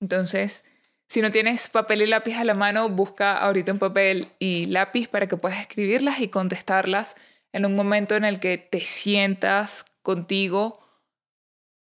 Entonces, 0.00 0.64
si 1.10 1.22
no 1.22 1.32
tienes 1.32 1.68
papel 1.68 2.02
y 2.02 2.06
lápiz 2.06 2.36
a 2.36 2.44
la 2.44 2.54
mano, 2.54 2.88
busca 2.88 3.36
ahorita 3.36 3.72
un 3.72 3.80
papel 3.80 4.30
y 4.38 4.66
lápiz 4.66 5.08
para 5.08 5.26
que 5.26 5.36
puedas 5.36 5.58
escribirlas 5.58 6.20
y 6.20 6.28
contestarlas 6.28 7.16
en 7.52 7.66
un 7.66 7.74
momento 7.74 8.14
en 8.14 8.24
el 8.24 8.38
que 8.38 8.58
te 8.58 8.78
sientas 8.78 9.84
contigo 10.02 10.78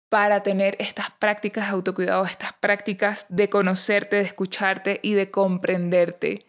para 0.10 0.44
tener 0.44 0.76
estas 0.80 1.12
prácticas 1.12 1.68
de 1.68 1.72
autocuidado, 1.72 2.26
estas 2.26 2.52
prácticas 2.60 3.26
de 3.30 3.50
conocerte, 3.50 4.18
de 4.18 4.24
escucharte 4.24 5.00
y 5.02 5.14
de 5.14 5.32
comprenderte. 5.32 6.46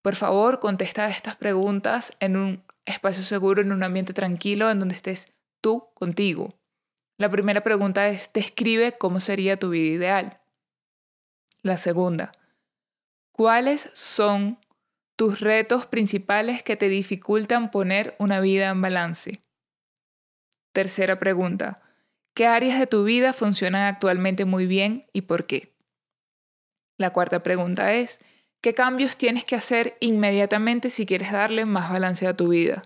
Por 0.00 0.14
favor, 0.14 0.60
contesta 0.60 1.08
estas 1.08 1.34
preguntas 1.34 2.16
en 2.20 2.36
un 2.36 2.64
espacio 2.84 3.24
seguro, 3.24 3.60
en 3.60 3.72
un 3.72 3.82
ambiente 3.82 4.12
tranquilo, 4.12 4.70
en 4.70 4.78
donde 4.78 4.94
estés 4.94 5.32
tú 5.60 5.88
contigo. 5.94 6.54
La 7.18 7.28
primera 7.28 7.62
pregunta 7.62 8.06
es, 8.06 8.30
describe 8.32 8.96
cómo 8.98 9.18
sería 9.18 9.58
tu 9.58 9.70
vida 9.70 9.96
ideal. 9.96 10.43
La 11.64 11.76
segunda, 11.76 12.30
¿cuáles 13.32 13.90
son 13.94 14.58
tus 15.16 15.40
retos 15.40 15.86
principales 15.86 16.62
que 16.62 16.76
te 16.76 16.88
dificultan 16.88 17.70
poner 17.70 18.16
una 18.18 18.40
vida 18.40 18.70
en 18.70 18.82
balance. 18.82 19.40
Tercera 20.72 21.18
pregunta. 21.18 21.80
¿Qué 22.34 22.46
áreas 22.46 22.80
de 22.80 22.88
tu 22.88 23.04
vida 23.04 23.32
funcionan 23.32 23.82
actualmente 23.82 24.44
muy 24.44 24.66
bien 24.66 25.06
y 25.12 25.22
por 25.22 25.46
qué? 25.46 25.72
La 26.98 27.10
cuarta 27.10 27.44
pregunta 27.44 27.94
es, 27.94 28.20
¿qué 28.60 28.74
cambios 28.74 29.16
tienes 29.16 29.44
que 29.44 29.54
hacer 29.54 29.96
inmediatamente 30.00 30.90
si 30.90 31.06
quieres 31.06 31.30
darle 31.30 31.64
más 31.64 31.92
balance 31.92 32.26
a 32.26 32.36
tu 32.36 32.48
vida? 32.48 32.82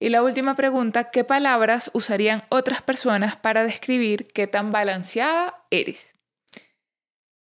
Y 0.00 0.10
la 0.10 0.22
última 0.22 0.54
pregunta, 0.54 1.10
¿qué 1.10 1.24
palabras 1.24 1.90
usarían 1.94 2.42
otras 2.50 2.82
personas 2.82 3.36
para 3.36 3.64
describir 3.64 4.28
qué 4.28 4.46
tan 4.46 4.70
balanceada 4.70 5.64
eres? 5.70 6.17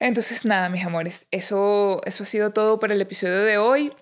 Entonces, 0.02 0.44
nada, 0.44 0.68
mis 0.68 0.84
amores, 0.84 1.28
eso, 1.30 2.00
eso 2.04 2.24
ha 2.24 2.26
sido 2.26 2.50
todo 2.50 2.80
por 2.80 2.90
el 2.90 3.00
episodio 3.00 3.44
de 3.44 3.56
hoy. 3.58 3.92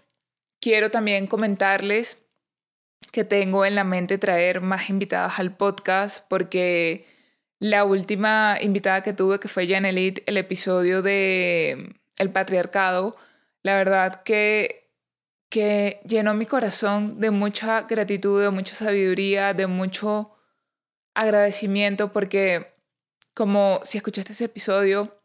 Quiero 0.59 0.91
también 0.91 1.27
comentarles 1.27 2.17
que 3.13 3.23
tengo 3.25 3.67
en 3.67 3.75
la 3.75 3.85
mente 3.85 4.17
traer 4.17 4.63
más 4.63 4.89
invitadas 4.89 5.39
al 5.39 5.55
podcast 5.55 6.25
porque 6.31 7.05
la 7.59 7.85
última 7.85 8.57
invitada 8.63 9.03
que 9.03 9.13
tuve, 9.13 9.41
que 9.41 9.49
fue 9.49 9.67
Janelit, 9.67 10.21
el 10.25 10.39
episodio 10.39 11.03
de 11.03 11.95
El 12.17 12.33
patriarcado, 12.33 13.15
la 13.63 13.77
verdad 13.77 14.23
que, 14.23 14.91
que 15.51 16.01
llenó 16.09 16.33
mi 16.33 16.47
corazón 16.47 17.21
de 17.21 17.31
mucha 17.31 17.83
gratitud, 17.83 18.43
de 18.43 18.49
mucha 18.49 18.75
sabiduría, 18.75 19.53
de 19.53 19.67
mucho 19.67 20.35
agradecimiento 21.15 22.11
porque 22.11 22.73
como 23.35 23.81
si 23.83 23.99
escuchaste 23.99 24.33
ese 24.33 24.47
episodio, 24.47 25.20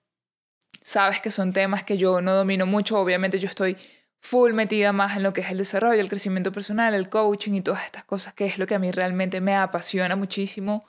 sabes 0.86 1.20
que 1.20 1.32
son 1.32 1.52
temas 1.52 1.84
que 1.84 1.98
yo 1.98 2.22
no 2.22 2.36
domino 2.36 2.68
mucho. 2.68 3.00
Obviamente 3.00 3.40
yo 3.40 3.48
estoy 3.48 3.76
full 4.20 4.54
metida 4.54 4.94
más 4.94 5.18
en 5.18 5.24
lo 5.24 5.34
que 5.34 5.42
es 5.42 5.50
el 5.50 5.58
desarrollo, 5.58 6.00
el 6.00 6.10
crecimiento 6.10 6.52
personal, 6.52 6.94
el 6.94 7.10
coaching 7.10 7.54
y 7.54 7.62
todas 7.62 7.86
estas 7.86 8.04
cosas, 8.04 8.36
que 8.36 8.46
es 8.46 8.60
lo 8.60 8.68
que 8.68 8.76
a 8.76 8.80
mí 8.80 8.92
realmente 8.92 9.42
me 9.42 9.56
apasiona 9.56 10.16
muchísimo. 10.16 10.86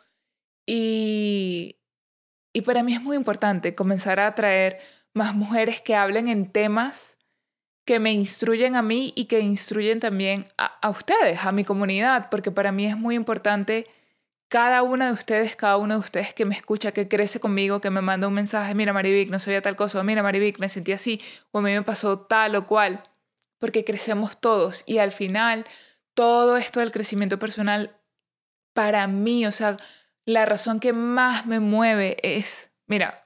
Y, 0.67 1.79
y 2.53 2.61
para 2.61 2.83
mí 2.83 2.93
es 2.93 3.01
muy 3.01 3.17
importante 3.17 3.75
comenzar 3.75 4.21
a 4.21 4.27
atraer 4.27 4.79
más 5.15 5.35
mujeres 5.35 5.81
que 5.81 5.95
hablen 5.95 6.29
en 6.29 6.53
temas 6.53 7.17
que 7.87 7.99
me 7.99 8.13
instruyen 8.13 8.77
a 8.77 8.83
mí 8.83 9.15
y 9.17 9.25
que 9.25 9.41
instruyen 9.41 9.99
también 9.99 10.47
a, 10.59 10.67
a 10.67 10.91
ustedes, 10.91 11.43
a 11.47 11.53
mi 11.53 11.65
comunidad, 11.65 12.29
porque 12.29 12.51
para 12.51 12.71
mí 12.71 12.85
es 12.85 12.99
muy 12.99 13.15
importante 13.15 13.87
cada 14.49 14.83
una 14.83 15.07
de 15.07 15.13
ustedes, 15.13 15.57
cada 15.57 15.77
uno 15.77 15.95
de 15.95 16.01
ustedes 16.01 16.33
que 16.33 16.45
me 16.45 16.55
escucha, 16.55 16.93
que 16.93 17.09
crece 17.09 17.41
conmigo, 17.41 17.81
que 17.81 17.91
me 17.91 18.01
manda 18.01 18.29
un 18.29 18.35
mensaje, 18.35 18.75
mira 18.75 18.93
Marivic, 18.93 19.31
no 19.31 19.39
sabía 19.39 19.61
tal 19.61 19.77
cosa, 19.77 20.01
o 20.01 20.05
mira 20.05 20.23
Marivic, 20.23 20.59
me 20.59 20.69
sentí 20.69 20.93
así, 20.93 21.21
o 21.51 21.59
a 21.59 21.63
mí 21.63 21.73
me 21.73 21.83
pasó 21.83 22.21
tal 22.21 22.55
o 22.55 22.67
cual, 22.67 23.03
porque 23.59 23.85
crecemos 23.85 24.41
todos. 24.41 24.85
Y 24.87 24.99
al 24.99 25.13
final 25.13 25.65
todo 26.15 26.57
esto 26.57 26.81
del 26.81 26.93
crecimiento 26.93 27.39
personal, 27.39 27.97
para 28.73 29.07
mí, 29.07 29.47
o 29.47 29.53
sea, 29.53 29.77
la 30.25 30.47
razón 30.47 30.81
que 30.81 30.93
más 30.93 31.47
me 31.47 31.61
mueve 31.61 32.17
es, 32.23 32.71
mira, 32.87 33.23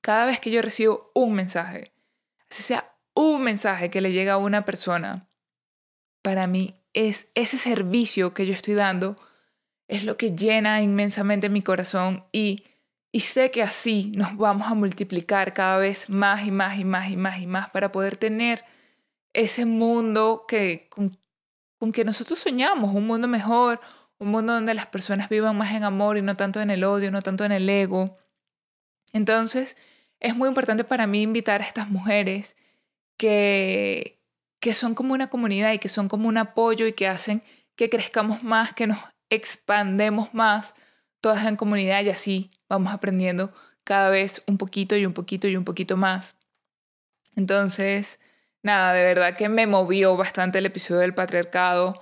cada 0.00 0.26
vez 0.26 0.40
que 0.40 0.50
yo 0.50 0.62
recibo 0.62 1.10
un 1.14 1.34
mensaje, 1.34 1.92
así 2.50 2.62
sea 2.62 2.96
un 3.14 3.42
mensaje 3.42 3.90
que 3.90 4.00
le 4.00 4.12
llega 4.12 4.34
a 4.34 4.38
una 4.38 4.64
persona, 4.64 5.28
para 6.22 6.46
mí 6.46 6.74
es 6.92 7.28
ese 7.34 7.58
servicio 7.58 8.32
que 8.32 8.46
yo 8.46 8.54
estoy 8.54 8.74
dando 8.74 9.18
es 9.90 10.04
lo 10.04 10.16
que 10.16 10.36
llena 10.36 10.82
inmensamente 10.82 11.48
mi 11.48 11.62
corazón 11.62 12.24
y, 12.30 12.62
y 13.10 13.20
sé 13.20 13.50
que 13.50 13.60
así 13.60 14.12
nos 14.14 14.36
vamos 14.36 14.68
a 14.70 14.74
multiplicar 14.74 15.52
cada 15.52 15.78
vez 15.78 16.08
más 16.08 16.46
y 16.46 16.52
más 16.52 16.78
y 16.78 16.84
más 16.84 17.10
y 17.10 17.16
más 17.16 17.40
y 17.40 17.48
más 17.48 17.70
para 17.70 17.90
poder 17.90 18.16
tener 18.16 18.64
ese 19.32 19.66
mundo 19.66 20.44
que, 20.46 20.88
con, 20.90 21.10
con 21.76 21.90
que 21.90 22.04
nosotros 22.04 22.38
soñamos, 22.38 22.94
un 22.94 23.04
mundo 23.04 23.26
mejor, 23.26 23.80
un 24.18 24.28
mundo 24.28 24.52
donde 24.52 24.74
las 24.74 24.86
personas 24.86 25.28
vivan 25.28 25.58
más 25.58 25.74
en 25.74 25.82
amor 25.82 26.16
y 26.16 26.22
no 26.22 26.36
tanto 26.36 26.60
en 26.60 26.70
el 26.70 26.84
odio, 26.84 27.10
no 27.10 27.22
tanto 27.22 27.44
en 27.44 27.50
el 27.50 27.68
ego. 27.68 28.16
Entonces, 29.12 29.76
es 30.20 30.36
muy 30.36 30.48
importante 30.48 30.84
para 30.84 31.08
mí 31.08 31.22
invitar 31.22 31.62
a 31.62 31.64
estas 31.64 31.88
mujeres 31.88 32.56
que, 33.16 34.22
que 34.60 34.72
son 34.72 34.94
como 34.94 35.14
una 35.14 35.30
comunidad 35.30 35.72
y 35.72 35.80
que 35.80 35.88
son 35.88 36.06
como 36.08 36.28
un 36.28 36.38
apoyo 36.38 36.86
y 36.86 36.92
que 36.92 37.08
hacen 37.08 37.42
que 37.74 37.90
crezcamos 37.90 38.44
más, 38.44 38.72
que 38.72 38.86
nos 38.86 38.98
expandemos 39.30 40.34
más 40.34 40.74
todas 41.20 41.46
en 41.46 41.56
comunidad 41.56 42.02
y 42.02 42.10
así 42.10 42.50
vamos 42.68 42.92
aprendiendo 42.92 43.52
cada 43.84 44.10
vez 44.10 44.42
un 44.46 44.58
poquito 44.58 44.96
y 44.96 45.06
un 45.06 45.12
poquito 45.12 45.48
y 45.48 45.56
un 45.56 45.64
poquito 45.64 45.96
más. 45.96 46.36
Entonces, 47.36 48.20
nada, 48.62 48.92
de 48.92 49.02
verdad 49.02 49.36
que 49.36 49.48
me 49.48 49.66
movió 49.66 50.16
bastante 50.16 50.58
el 50.58 50.66
episodio 50.66 51.00
del 51.00 51.14
patriarcado 51.14 52.00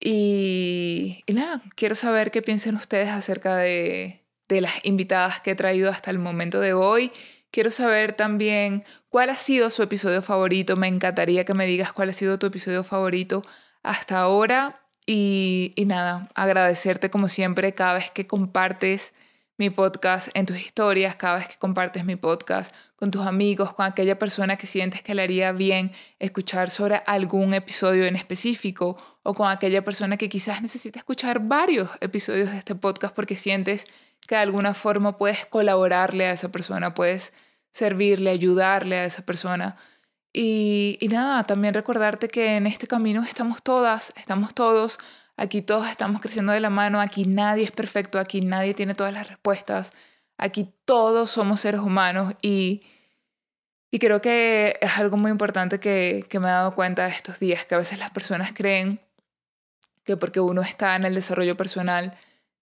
y, 0.00 1.22
nada, 1.28 1.62
quiero 1.76 1.94
saber 1.94 2.30
qué 2.30 2.40
piensan 2.40 2.74
ustedes 2.74 3.10
acerca 3.10 3.56
de, 3.56 4.24
de 4.48 4.60
las 4.62 4.84
invitadas 4.84 5.40
que 5.40 5.50
he 5.50 5.54
traído 5.54 5.90
hasta 5.90 6.10
el 6.10 6.18
momento 6.18 6.60
de 6.60 6.72
hoy. 6.72 7.12
Quiero 7.50 7.70
saber 7.70 8.14
también 8.14 8.84
cuál 9.08 9.28
ha 9.28 9.36
sido 9.36 9.70
su 9.70 9.82
episodio 9.82 10.22
favorito. 10.22 10.76
Me 10.76 10.88
encantaría 10.88 11.44
que 11.44 11.52
me 11.52 11.66
digas 11.66 11.92
cuál 11.92 12.10
ha 12.10 12.12
sido 12.12 12.38
tu 12.38 12.46
episodio 12.46 12.82
favorito 12.82 13.42
hasta 13.82 14.20
ahora. 14.20 14.79
Y, 15.06 15.74
nada, 15.86 16.28
agradecerte 16.34 17.10
como 17.10 17.28
siempre 17.28 17.74
cada 17.74 17.94
vez 17.94 18.10
que 18.10 18.26
compartes 18.26 19.14
mi 19.58 19.68
podcast 19.68 20.28
en 20.34 20.46
tus 20.46 20.58
historias, 20.58 21.16
cada 21.16 21.36
vez 21.36 21.48
que 21.48 21.56
compartes 21.58 22.04
mi 22.04 22.16
podcast 22.16 22.74
con 22.96 23.10
tus 23.10 23.26
amigos, 23.26 23.74
con 23.74 23.84
aquella 23.84 24.18
persona 24.18 24.56
que 24.56 24.66
sientes 24.66 25.02
que 25.02 25.14
le 25.14 25.22
haría 25.22 25.52
bien 25.52 25.92
escuchar 26.18 26.70
sobre 26.70 27.02
algún 27.06 27.52
episodio 27.52 28.06
en 28.06 28.16
específico 28.16 28.96
o 29.22 29.34
con 29.34 29.50
aquella 29.50 29.84
persona 29.84 30.16
que 30.16 30.30
quizás 30.30 30.62
necesita 30.62 30.98
escuchar 30.98 31.40
varios 31.40 31.90
episodios 32.00 32.50
de 32.50 32.56
este 32.56 32.74
podcast 32.74 33.14
porque 33.14 33.36
sientes 33.36 33.86
que 34.26 34.36
de 34.36 34.40
alguna 34.40 34.72
forma 34.72 35.18
puedes 35.18 35.44
colaborarle 35.44 36.26
a 36.26 36.32
esa 36.32 36.50
persona, 36.50 36.94
puedes 36.94 37.34
servirle, 37.70 38.30
ayudarle 38.30 38.98
a 38.98 39.04
esa 39.04 39.26
persona. 39.26 39.76
Y, 40.32 40.98
nada, 41.10 41.44
también 41.44 41.74
recordarte 41.74 42.28
que 42.28 42.56
en 42.56 42.66
este 42.66 42.86
camino 42.86 43.22
estamos 43.24 43.62
todas, 43.62 44.12
estamos 44.16 44.54
todos, 44.54 44.98
aquí 45.36 45.60
todos 45.62 45.88
estamos 45.88 46.20
creciendo 46.20 46.52
de 46.52 46.60
la 46.60 46.70
mano, 46.70 47.00
aquí 47.00 47.26
nadie 47.26 47.64
es 47.64 47.72
perfecto, 47.72 48.18
aquí 48.20 48.40
nadie 48.40 48.74
tiene 48.74 48.94
todas 48.94 49.12
las 49.12 49.28
respuestas, 49.28 49.92
aquí 50.38 50.72
todos 50.84 51.30
somos 51.32 51.60
seres 51.60 51.80
humanos 51.80 52.34
y, 52.42 52.82
y 53.90 53.98
creo 53.98 54.20
que 54.20 54.78
es 54.80 54.98
algo 54.98 55.16
muy 55.16 55.32
importante 55.32 55.80
que, 55.80 56.24
que 56.28 56.38
me 56.38 56.46
he 56.48 56.52
dado 56.52 56.76
cuenta 56.76 57.08
estos 57.08 57.40
días, 57.40 57.64
que 57.64 57.74
a 57.74 57.78
veces 57.78 57.98
las 57.98 58.10
personas 58.12 58.52
creen 58.52 59.00
que 60.04 60.16
porque 60.16 60.38
uno 60.40 60.62
está 60.62 60.94
en 60.94 61.04
el 61.04 61.14
desarrollo 61.14 61.56
personal 61.56 62.14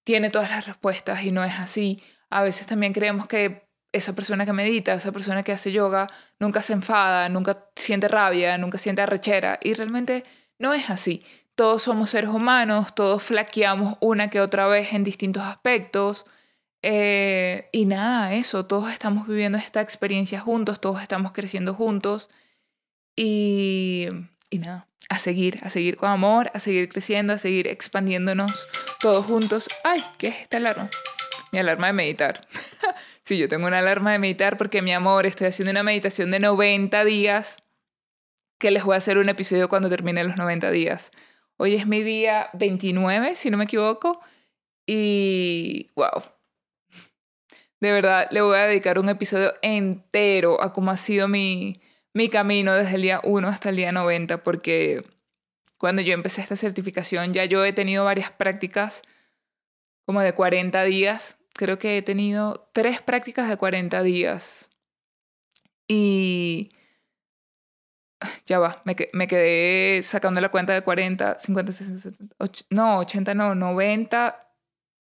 tiene 0.04 0.30
todas 0.30 0.48
las 0.48 0.66
respuestas 0.66 1.22
y 1.22 1.32
no 1.32 1.44
es 1.44 1.58
así. 1.58 2.02
A 2.30 2.42
veces 2.42 2.66
también 2.66 2.94
creemos 2.94 3.26
que 3.26 3.67
esa 3.92 4.14
persona 4.14 4.44
que 4.44 4.52
medita, 4.52 4.92
esa 4.92 5.12
persona 5.12 5.42
que 5.42 5.52
hace 5.52 5.72
yoga, 5.72 6.08
nunca 6.38 6.62
se 6.62 6.72
enfada, 6.72 7.28
nunca 7.28 7.66
siente 7.76 8.08
rabia, 8.08 8.58
nunca 8.58 8.78
siente 8.78 9.02
arrechera 9.02 9.58
y 9.62 9.74
realmente 9.74 10.24
no 10.58 10.74
es 10.74 10.90
así. 10.90 11.22
Todos 11.54 11.82
somos 11.82 12.10
seres 12.10 12.30
humanos, 12.30 12.94
todos 12.94 13.22
flaqueamos 13.22 13.96
una 14.00 14.30
que 14.30 14.40
otra 14.40 14.66
vez 14.66 14.92
en 14.92 15.04
distintos 15.04 15.42
aspectos. 15.42 16.26
Eh, 16.82 17.68
y 17.72 17.86
nada, 17.86 18.34
eso, 18.34 18.66
todos 18.66 18.90
estamos 18.92 19.26
viviendo 19.26 19.58
esta 19.58 19.80
experiencia 19.80 20.38
juntos, 20.38 20.80
todos 20.80 21.02
estamos 21.02 21.32
creciendo 21.32 21.74
juntos. 21.74 22.30
Y, 23.16 24.06
y 24.50 24.58
nada, 24.60 24.86
a 25.08 25.18
seguir, 25.18 25.58
a 25.62 25.70
seguir 25.70 25.96
con 25.96 26.10
amor, 26.10 26.52
a 26.54 26.60
seguir 26.60 26.88
creciendo, 26.88 27.32
a 27.32 27.38
seguir 27.38 27.66
expandiéndonos 27.66 28.68
todos 29.00 29.26
juntos. 29.26 29.68
¡Ay! 29.82 30.04
¿Qué 30.18 30.28
es 30.28 30.36
esta? 30.42 30.58
Mi 31.52 31.58
alarma 31.58 31.88
de 31.88 31.92
meditar. 31.92 32.46
sí, 33.22 33.38
yo 33.38 33.48
tengo 33.48 33.66
una 33.66 33.78
alarma 33.78 34.12
de 34.12 34.18
meditar 34.18 34.56
porque, 34.56 34.82
mi 34.82 34.92
amor, 34.92 35.26
estoy 35.26 35.48
haciendo 35.48 35.70
una 35.70 35.82
meditación 35.82 36.30
de 36.30 36.40
90 36.40 37.04
días 37.04 37.62
que 38.58 38.70
les 38.70 38.84
voy 38.84 38.94
a 38.94 38.98
hacer 38.98 39.18
un 39.18 39.28
episodio 39.28 39.68
cuando 39.68 39.88
termine 39.88 40.24
los 40.24 40.36
90 40.36 40.70
días. 40.70 41.12
Hoy 41.56 41.74
es 41.74 41.86
mi 41.86 42.02
día 42.02 42.50
29, 42.54 43.36
si 43.36 43.50
no 43.50 43.56
me 43.56 43.64
equivoco. 43.64 44.20
Y, 44.86 45.90
wow. 45.94 46.22
De 47.80 47.92
verdad, 47.92 48.28
le 48.30 48.40
voy 48.40 48.56
a 48.56 48.66
dedicar 48.66 48.98
un 48.98 49.08
episodio 49.08 49.54
entero 49.62 50.62
a 50.62 50.72
cómo 50.72 50.90
ha 50.90 50.96
sido 50.96 51.28
mi, 51.28 51.74
mi 52.12 52.28
camino 52.28 52.74
desde 52.74 52.96
el 52.96 53.02
día 53.02 53.20
1 53.22 53.48
hasta 53.48 53.70
el 53.70 53.76
día 53.76 53.92
90, 53.92 54.42
porque 54.42 55.04
cuando 55.78 56.02
yo 56.02 56.12
empecé 56.12 56.40
esta 56.40 56.56
certificación 56.56 57.32
ya 57.32 57.44
yo 57.44 57.64
he 57.64 57.72
tenido 57.72 58.04
varias 58.04 58.32
prácticas 58.32 59.02
como 60.08 60.22
de 60.22 60.32
40 60.32 60.84
días. 60.84 61.36
Creo 61.52 61.78
que 61.78 61.98
he 61.98 62.02
tenido 62.02 62.70
tres 62.72 63.02
prácticas 63.02 63.46
de 63.46 63.58
40 63.58 64.02
días. 64.02 64.70
Y 65.86 66.72
ya 68.46 68.58
va, 68.58 68.80
me, 68.86 68.96
me, 69.12 69.26
quedé 69.26 70.02
sacando 70.02 70.40
la 70.40 70.48
cuenta 70.48 70.72
de 70.72 70.80
40, 70.80 71.38
50, 71.38 71.72
60, 71.72 72.00
70, 72.00 72.36
no, 72.70 73.00
80, 73.00 73.34
no, 73.34 73.54
90, 73.54 74.50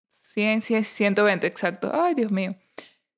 100, 0.09 0.61
100, 0.61 0.83
120, 0.83 1.47
exacto. 1.47 1.89
Ay, 1.93 2.13
Dios 2.13 2.29
mío. 2.29 2.57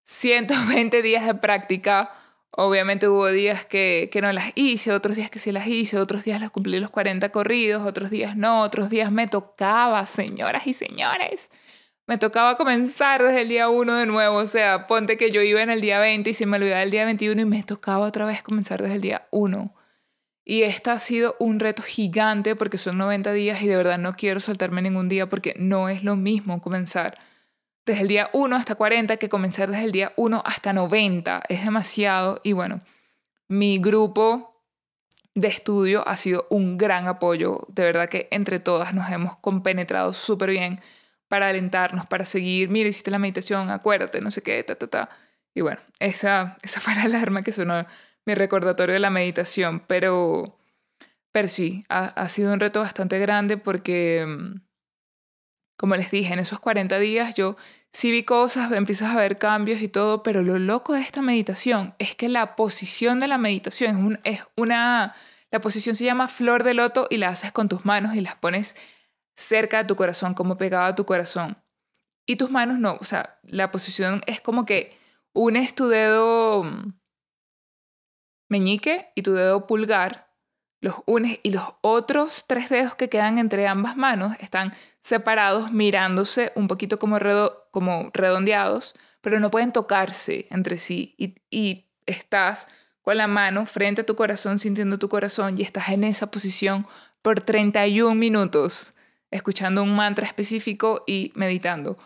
120 0.03 1.01
días 1.01 1.25
de 1.25 1.33
práctica. 1.33 2.11
Obviamente 2.51 3.07
hubo 3.07 3.25
días 3.29 3.65
que, 3.65 4.09
que 4.11 4.21
no 4.21 4.31
las 4.31 4.51
hice, 4.53 4.93
otros 4.93 5.15
días 5.15 5.31
que 5.31 5.39
sí 5.39 5.51
las 5.51 5.65
hice, 5.65 5.97
otros 5.97 6.23
días 6.23 6.39
las 6.39 6.51
cumplí 6.51 6.79
los 6.79 6.91
40 6.91 7.31
corridos, 7.31 7.83
otros 7.83 8.11
días 8.11 8.37
no, 8.37 8.61
otros 8.61 8.91
días 8.91 9.11
me 9.11 9.25
tocaba, 9.25 10.05
señoras 10.05 10.67
y 10.67 10.73
señores. 10.73 11.49
Me 12.09 12.17
tocaba 12.17 12.55
comenzar 12.55 13.21
desde 13.21 13.41
el 13.41 13.49
día 13.49 13.69
1 13.69 13.93
de 13.93 14.07
nuevo, 14.07 14.37
o 14.37 14.47
sea, 14.47 14.87
ponte 14.87 15.15
que 15.15 15.29
yo 15.29 15.43
iba 15.43 15.61
en 15.61 15.69
el 15.69 15.79
día 15.79 15.99
20 15.99 16.27
y 16.27 16.33
se 16.33 16.47
me 16.47 16.57
olvidaba 16.57 16.81
el 16.81 16.89
día 16.89 17.05
21 17.05 17.39
y 17.39 17.45
me 17.45 17.61
tocaba 17.61 18.07
otra 18.07 18.25
vez 18.25 18.41
comenzar 18.41 18.81
desde 18.81 18.95
el 18.95 19.01
día 19.01 19.27
1. 19.29 19.71
Y 20.43 20.63
esta 20.63 20.93
ha 20.93 20.97
sido 20.97 21.35
un 21.37 21.59
reto 21.59 21.83
gigante 21.83 22.55
porque 22.55 22.79
son 22.79 22.97
90 22.97 23.31
días 23.33 23.61
y 23.61 23.67
de 23.67 23.75
verdad 23.75 23.99
no 23.99 24.13
quiero 24.13 24.39
saltarme 24.39 24.81
ningún 24.81 25.07
día 25.07 25.29
porque 25.29 25.53
no 25.59 25.87
es 25.87 26.03
lo 26.03 26.15
mismo 26.15 26.59
comenzar 26.61 27.19
desde 27.85 28.01
el 28.01 28.07
día 28.07 28.31
1 28.33 28.55
hasta 28.55 28.73
40 28.73 29.17
que 29.17 29.29
comenzar 29.29 29.69
desde 29.69 29.85
el 29.85 29.91
día 29.91 30.11
1 30.15 30.41
hasta 30.43 30.73
90. 30.73 31.43
Es 31.47 31.63
demasiado 31.63 32.41
y 32.43 32.53
bueno, 32.53 32.81
mi 33.47 33.77
grupo 33.77 34.63
de 35.35 35.47
estudio 35.47 36.07
ha 36.07 36.17
sido 36.17 36.47
un 36.49 36.75
gran 36.75 37.07
apoyo. 37.07 37.67
De 37.67 37.83
verdad 37.83 38.09
que 38.09 38.27
entre 38.31 38.57
todas 38.57 38.95
nos 38.95 39.11
hemos 39.11 39.37
compenetrado 39.37 40.11
súper 40.11 40.49
bien 40.49 40.79
para 41.29 41.47
alentarnos, 41.47 42.05
para 42.07 42.25
seguir. 42.25 42.69
Mira, 42.69 42.89
hiciste 42.89 43.11
la 43.11 43.19
meditación, 43.19 43.69
acuérdate, 43.69 44.19
no 44.19 44.31
sé 44.31 44.41
qué, 44.41 44.61
ta, 44.63 44.75
ta, 44.75 44.87
ta. 44.87 45.09
Y 45.55 45.61
bueno, 45.61 45.79
esa, 45.99 46.57
esa 46.61 46.81
fue 46.81 46.95
la 46.95 47.03
alarma 47.03 47.43
que 47.43 47.53
sonó 47.53 47.85
mi 48.25 48.35
recordatorio 48.35 48.93
de 48.93 48.99
la 48.99 49.09
meditación, 49.09 49.81
pero, 49.87 50.57
pero 51.31 51.47
sí, 51.47 51.85
ha, 51.89 52.07
ha 52.07 52.27
sido 52.27 52.51
un 52.51 52.59
reto 52.59 52.81
bastante 52.81 53.17
grande 53.19 53.57
porque, 53.57 54.25
mm, 54.27 54.61
como 55.77 55.95
les 55.95 56.11
dije, 56.11 56.33
en 56.33 56.39
esos 56.39 56.59
40 56.59 56.99
días 56.99 57.35
yo 57.35 57.55
sí 57.93 58.11
vi 58.11 58.23
cosas, 58.23 58.71
empiezas 58.71 59.15
a 59.15 59.19
ver 59.19 59.37
cambios 59.37 59.81
y 59.81 59.87
todo, 59.87 60.21
pero 60.23 60.41
lo 60.41 60.59
loco 60.59 60.93
de 60.93 61.01
esta 61.01 61.21
meditación 61.21 61.95
es 61.99 62.15
que 62.15 62.27
la 62.27 62.55
posición 62.55 63.19
de 63.19 63.27
la 63.27 63.37
meditación 63.37 64.19
es, 64.23 64.39
es 64.39 64.45
una, 64.55 65.13
la 65.51 65.61
posición 65.61 65.95
se 65.95 66.03
llama 66.03 66.27
flor 66.27 66.63
de 66.63 66.73
loto 66.73 67.07
y 67.09 67.17
la 67.17 67.29
haces 67.29 67.51
con 67.51 67.69
tus 67.69 67.85
manos 67.85 68.15
y 68.15 68.21
las 68.21 68.35
pones 68.35 68.75
cerca 69.39 69.77
de 69.77 69.85
tu 69.85 69.95
corazón, 69.95 70.33
como 70.33 70.57
pegado 70.57 70.85
a 70.85 70.95
tu 70.95 71.05
corazón. 71.05 71.57
Y 72.25 72.35
tus 72.35 72.51
manos 72.51 72.77
no, 72.77 72.97
o 72.99 73.05
sea, 73.05 73.39
la 73.43 73.71
posición 73.71 74.21
es 74.27 74.41
como 74.41 74.65
que 74.65 74.97
unes 75.33 75.73
tu 75.73 75.87
dedo 75.87 76.63
mm, 76.63 76.93
meñique 78.49 79.11
y 79.15 79.21
tu 79.21 79.33
dedo 79.33 79.65
pulgar, 79.65 80.29
los 80.81 80.95
unes 81.05 81.39
y 81.43 81.51
los 81.51 81.63
otros 81.81 82.45
tres 82.47 82.69
dedos 82.69 82.95
que 82.95 83.09
quedan 83.09 83.37
entre 83.37 83.67
ambas 83.67 83.95
manos 83.95 84.33
están 84.39 84.73
separados, 85.01 85.71
mirándose 85.71 86.51
un 86.55 86.67
poquito 86.67 86.99
como, 86.99 87.17
como 87.71 88.11
redondeados, 88.13 88.93
pero 89.21 89.39
no 89.39 89.51
pueden 89.51 89.71
tocarse 89.71 90.47
entre 90.51 90.77
sí. 90.77 91.15
Y, 91.17 91.35
y 91.49 91.89
estás 92.05 92.67
con 93.01 93.17
la 93.17 93.27
mano 93.27 93.65
frente 93.65 94.01
a 94.01 94.05
tu 94.05 94.15
corazón, 94.15 94.59
sintiendo 94.59 94.99
tu 94.99 95.09
corazón, 95.09 95.53
y 95.57 95.63
estás 95.63 95.89
en 95.89 96.03
esa 96.03 96.29
posición 96.29 96.85
por 97.21 97.41
31 97.41 98.15
minutos, 98.15 98.93
escuchando 99.31 99.83
un 99.83 99.95
mantra 99.95 100.25
específico 100.25 101.03
y 101.07 101.31
meditando. 101.35 101.97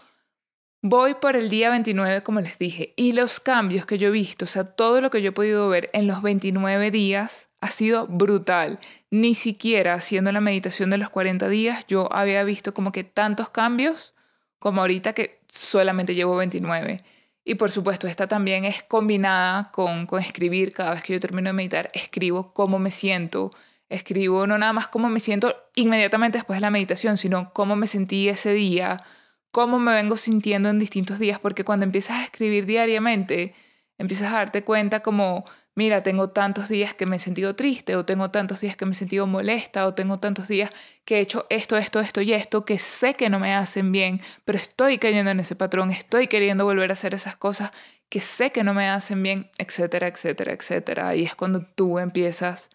Voy 0.82 1.14
por 1.14 1.38
el 1.38 1.50
día 1.50 1.70
29, 1.70 2.24
como 2.24 2.42
les 2.42 2.60
dije, 2.60 2.94
y 2.98 3.14
los 3.14 3.40
cambios 3.40 3.86
que 3.86 3.98
yo 3.98 4.10
he 4.10 4.12
visto, 4.12 4.44
o 4.44 4.48
sea, 4.50 4.66
todo 4.66 5.00
lo 5.00 5.10
que 5.10 5.22
yo 5.22 5.30
he 5.30 5.32
podido 5.32 5.70
ver 5.70 5.90
en 5.94 6.08
los 6.08 6.22
29 6.22 6.92
días 6.92 7.48
ha 7.62 7.70
sido 7.70 8.06
brutal. 8.08 8.80
Ni 9.10 9.34
siquiera 9.34 9.94
haciendo 9.94 10.34
la 10.34 10.42
meditación 10.42 10.90
de 10.90 10.98
los 10.98 11.10
40 11.10 11.48
días 11.48 11.88
yo 11.88 12.12
había 12.12 12.44
visto 12.44 12.74
como 12.74 12.92
que 12.92 13.06
tantos 13.06 13.50
cambios 13.50 14.14
como 14.60 14.82
ahorita 14.82 15.14
que 15.14 15.40
solamente 15.48 16.16
llevo 16.16 16.36
29. 16.36 17.02
Y 17.46 17.56
por 17.56 17.72
supuesto, 17.72 18.08
esta 18.08 18.28
también 18.28 18.66
es 18.66 18.84
combinada 18.84 19.72
con, 19.72 20.06
con 20.06 20.22
escribir. 20.22 20.74
Cada 20.74 20.92
vez 20.92 21.04
que 21.04 21.14
yo 21.14 21.20
termino 21.20 21.50
de 21.50 21.54
meditar, 21.54 21.92
escribo 21.94 22.54
cómo 22.54 22.80
me 22.80 22.92
siento. 22.92 23.52
Escribo 23.90 24.48
no 24.48 24.58
nada 24.58 24.74
más 24.74 24.88
cómo 24.88 25.10
me 25.10 25.20
siento 25.20 25.56
inmediatamente 25.76 26.38
después 26.38 26.58
de 26.58 26.62
la 26.62 26.72
meditación, 26.72 27.18
sino 27.18 27.54
cómo 27.54 27.76
me 27.76 27.88
sentí 27.88 28.30
ese 28.30 28.54
día, 28.54 29.04
cómo 29.52 29.80
me 29.80 29.94
vengo 29.94 30.18
sintiendo 30.18 30.70
en 30.70 30.80
distintos 30.80 31.20
días, 31.20 31.40
porque 31.40 31.64
cuando 31.64 31.86
empiezas 31.86 32.18
a 32.18 32.24
escribir 32.24 32.66
diariamente, 32.66 33.54
empiezas 33.98 34.34
a 34.34 34.38
darte 34.38 34.64
cuenta 34.64 35.02
como, 35.02 35.46
mira, 35.76 36.02
tengo 36.04 36.32
tantos 36.32 36.70
días 36.70 36.94
que 36.94 37.06
me 37.06 37.18
he 37.18 37.20
sentido 37.20 37.56
triste, 37.56 37.96
o 37.96 38.06
tengo 38.06 38.32
tantos 38.32 38.62
días 38.62 38.76
que 38.76 38.86
me 38.86 38.92
he 38.92 38.96
sentido 38.96 39.28
molesta, 39.28 39.86
o 39.86 39.94
tengo 39.94 40.20
tantos 40.20 40.48
días 40.48 40.72
que 41.06 41.18
he 41.18 41.20
hecho 41.20 41.46
esto, 41.50 41.78
esto, 41.78 42.00
esto 42.00 42.22
y 42.22 42.34
esto, 42.34 42.66
que 42.66 42.80
sé 42.80 43.14
que 43.14 43.30
no 43.30 43.40
me 43.40 43.54
hacen 43.54 43.92
bien, 43.92 44.22
pero 44.44 44.58
estoy 44.58 44.98
cayendo 44.98 45.32
en 45.32 45.40
ese 45.40 45.56
patrón, 45.56 45.92
estoy 45.92 46.28
queriendo 46.28 46.66
volver 46.66 46.90
a 46.90 46.94
hacer 46.94 47.14
esas 47.14 47.36
cosas 47.36 47.72
que 48.10 48.22
sé 48.22 48.52
que 48.52 48.64
no 48.64 48.74
me 48.74 48.90
hacen 48.90 49.22
bien, 49.24 49.50
etcétera, 49.58 50.08
etcétera, 50.08 50.54
etcétera. 50.54 51.16
Y 51.16 51.24
es 51.24 51.36
cuando 51.36 51.66
tú 51.66 51.98
empiezas 51.98 52.70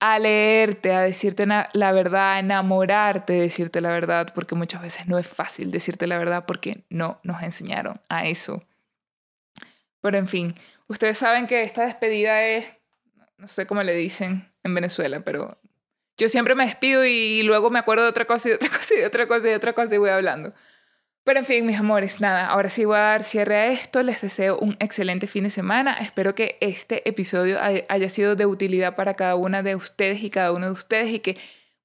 a 0.00 0.18
leerte, 0.18 0.92
a 0.92 1.02
decirte 1.02 1.46
la 1.46 1.92
verdad, 1.92 2.34
a 2.34 2.38
enamorarte 2.38 3.34
de 3.34 3.40
decirte 3.42 3.80
la 3.80 3.90
verdad, 3.90 4.32
porque 4.34 4.54
muchas 4.54 4.82
veces 4.82 5.06
no 5.06 5.18
es 5.18 5.28
fácil 5.28 5.70
decirte 5.70 6.06
la 6.06 6.18
verdad 6.18 6.46
porque 6.46 6.84
no 6.88 7.20
nos 7.22 7.42
enseñaron 7.42 8.00
a 8.08 8.26
eso. 8.26 8.64
Pero 10.00 10.16
en 10.16 10.26
fin, 10.26 10.54
ustedes 10.88 11.18
saben 11.18 11.46
que 11.46 11.62
esta 11.62 11.84
despedida 11.84 12.42
es, 12.42 12.64
no 13.36 13.46
sé 13.46 13.66
cómo 13.66 13.82
le 13.82 13.94
dicen 13.94 14.50
en 14.64 14.74
Venezuela, 14.74 15.20
pero 15.20 15.58
yo 16.16 16.28
siempre 16.28 16.54
me 16.54 16.64
despido 16.64 17.04
y 17.04 17.42
luego 17.42 17.70
me 17.70 17.78
acuerdo 17.78 18.04
de 18.04 18.10
otra 18.10 18.24
cosa 18.24 18.48
y 18.48 18.52
de 18.52 18.56
otra 18.56 18.68
cosa 18.70 18.94
y 18.94 18.98
de 18.98 19.06
otra 19.06 19.26
cosa 19.26 19.46
y 19.46 19.50
de 19.50 19.56
otra 19.56 19.72
cosa 19.74 19.94
y 19.94 19.98
voy 19.98 20.10
hablando. 20.10 20.54
Pero 21.30 21.38
en 21.38 21.46
fin, 21.46 21.64
mis 21.64 21.78
amores, 21.78 22.20
nada, 22.20 22.46
ahora 22.46 22.68
sí 22.68 22.84
voy 22.84 22.96
a 22.96 23.02
dar 23.02 23.22
cierre 23.22 23.54
a 23.54 23.66
esto. 23.68 24.02
Les 24.02 24.20
deseo 24.20 24.58
un 24.58 24.76
excelente 24.80 25.28
fin 25.28 25.44
de 25.44 25.50
semana. 25.50 25.96
Espero 26.00 26.34
que 26.34 26.58
este 26.60 27.08
episodio 27.08 27.56
haya 27.60 28.08
sido 28.08 28.34
de 28.34 28.46
utilidad 28.46 28.96
para 28.96 29.14
cada 29.14 29.36
una 29.36 29.62
de 29.62 29.76
ustedes 29.76 30.24
y 30.24 30.30
cada 30.30 30.50
uno 30.50 30.66
de 30.66 30.72
ustedes 30.72 31.08
y 31.10 31.20
que 31.20 31.38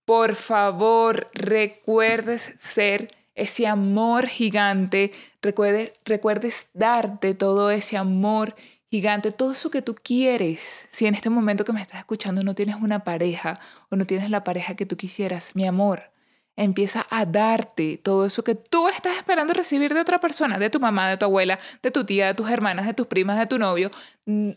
por 0.04 0.34
favor 0.34 1.30
recuerdes 1.36 2.56
ser 2.58 3.14
ese 3.36 3.68
amor 3.68 4.26
gigante, 4.26 5.12
recuerdes, 5.44 5.94
recuerdes 6.06 6.70
darte 6.74 7.36
todo 7.36 7.70
ese 7.70 7.98
amor 7.98 8.56
gigante, 8.90 9.32
todo 9.32 9.52
eso 9.52 9.70
que 9.70 9.84
tú 9.84 9.94
quieres. 9.94 10.88
Si 10.90 11.06
en 11.06 11.14
este 11.14 11.30
momento 11.30 11.66
que 11.66 11.72
me 11.72 11.84
estás 11.84 12.00
escuchando 12.00 12.42
no 12.42 12.56
tienes 12.56 12.78
una 12.78 13.04
pareja 13.04 13.60
o 13.92 13.96
no 13.96 14.08
tienes 14.08 14.32
la 14.32 14.44
pareja 14.44 14.76
que 14.76 14.88
tú 14.88 14.98
quisieras, 14.98 15.56
mi 15.56 15.68
amor, 15.68 16.15
empieza 16.56 17.06
a 17.10 17.26
darte 17.26 17.98
todo 17.98 18.26
eso 18.26 18.44
que 18.44 18.56
tú 18.56 18.88
estás 18.88 19.18
esperando 19.18 19.54
recibir 19.54 19.94
de 19.94 20.02
otra 20.02 20.20
persona, 20.20 20.58
de 20.58 20.70
tu 20.70 20.80
mamá, 20.80 21.10
de 21.10 21.18
tu 21.18 21.26
abuela, 21.26 21.60
de 21.82 21.92
tu 21.92 22.06
tía, 22.06 22.28
de 22.28 22.34
tus 22.34 22.50
hermanas, 22.50 22.86
de 22.86 22.94
tus 22.94 23.08
primas, 23.08 23.38
de 23.38 23.48
tu 23.48 23.60
novio. 23.60 23.92
Mm, 24.26 24.52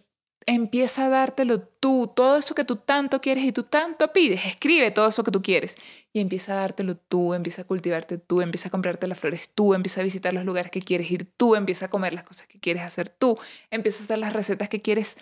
empieza 0.49 1.05
a 1.05 1.09
dártelo 1.11 1.61
tú, 1.61 2.11
todo 2.17 2.39
eso 2.39 2.55
que 2.55 2.65
tú 2.65 2.77
tanto 2.77 3.21
quieres 3.21 3.45
y 3.45 3.53
tú 3.53 3.65
tanto 3.65 4.15
pides, 4.15 4.47
escribe 4.47 4.91
todo 4.91 5.07
eso 5.07 5.23
que 5.23 5.31
tú 5.31 5.43
quieres 5.43 5.77
y 6.11 6.21
empieza 6.21 6.55
a 6.55 6.57
dártelo 6.57 6.97
tú, 6.97 7.35
empieza 7.35 7.63
a 7.63 7.65
cultivarte 7.67 8.17
tú, 8.17 8.41
empieza 8.41 8.69
a 8.69 8.71
comprarte 8.71 9.07
las 9.07 9.19
flores 9.19 9.51
tú, 9.55 9.75
empieza 9.75 10.01
a 10.01 10.05
visitar 10.05 10.33
los 10.33 10.47
lugares 10.47 10.71
que 10.71 10.81
quieres 10.81 11.11
ir 11.11 11.31
tú, 11.37 11.55
empieza 11.55 11.87
a 11.87 11.91
comer 11.91 12.15
las 12.15 12.23
cosas 12.23 12.47
que 12.47 12.59
quieres 12.59 12.83
hacer 12.83 13.11
tú, 13.11 13.39
empieza 13.71 14.01
a 14.01 14.05
hacer 14.05 14.19
las 14.19 14.33
recetas 14.33 14.71
que 14.71 14.81
quieres 14.81 15.19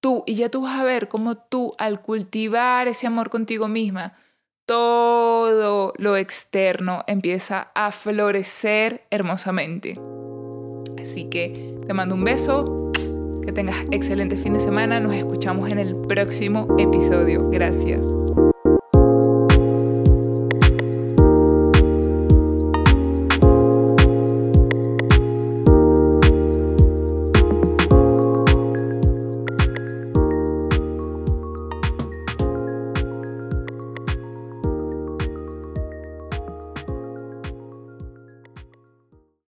tú 0.00 0.24
y 0.26 0.34
ya 0.34 0.48
tú 0.48 0.62
vas 0.62 0.80
a 0.80 0.84
ver 0.84 1.08
cómo 1.08 1.36
tú 1.36 1.74
al 1.76 2.00
cultivar 2.00 2.88
ese 2.88 3.06
amor 3.06 3.28
contigo 3.28 3.68
misma, 3.68 4.14
todo 4.66 5.92
lo 5.96 6.16
externo 6.16 7.04
empieza 7.06 7.70
a 7.74 7.92
florecer 7.92 9.04
hermosamente. 9.10 9.98
Así 11.00 11.24
que 11.24 11.76
te 11.86 11.94
mando 11.94 12.14
un 12.14 12.24
beso, 12.24 12.92
que 13.44 13.52
tengas 13.52 13.76
excelente 13.90 14.36
fin 14.36 14.52
de 14.52 14.60
semana. 14.60 15.00
Nos 15.00 15.14
escuchamos 15.14 15.70
en 15.70 15.78
el 15.78 15.96
próximo 15.96 16.68
episodio. 16.78 17.48
Gracias. 17.50 18.00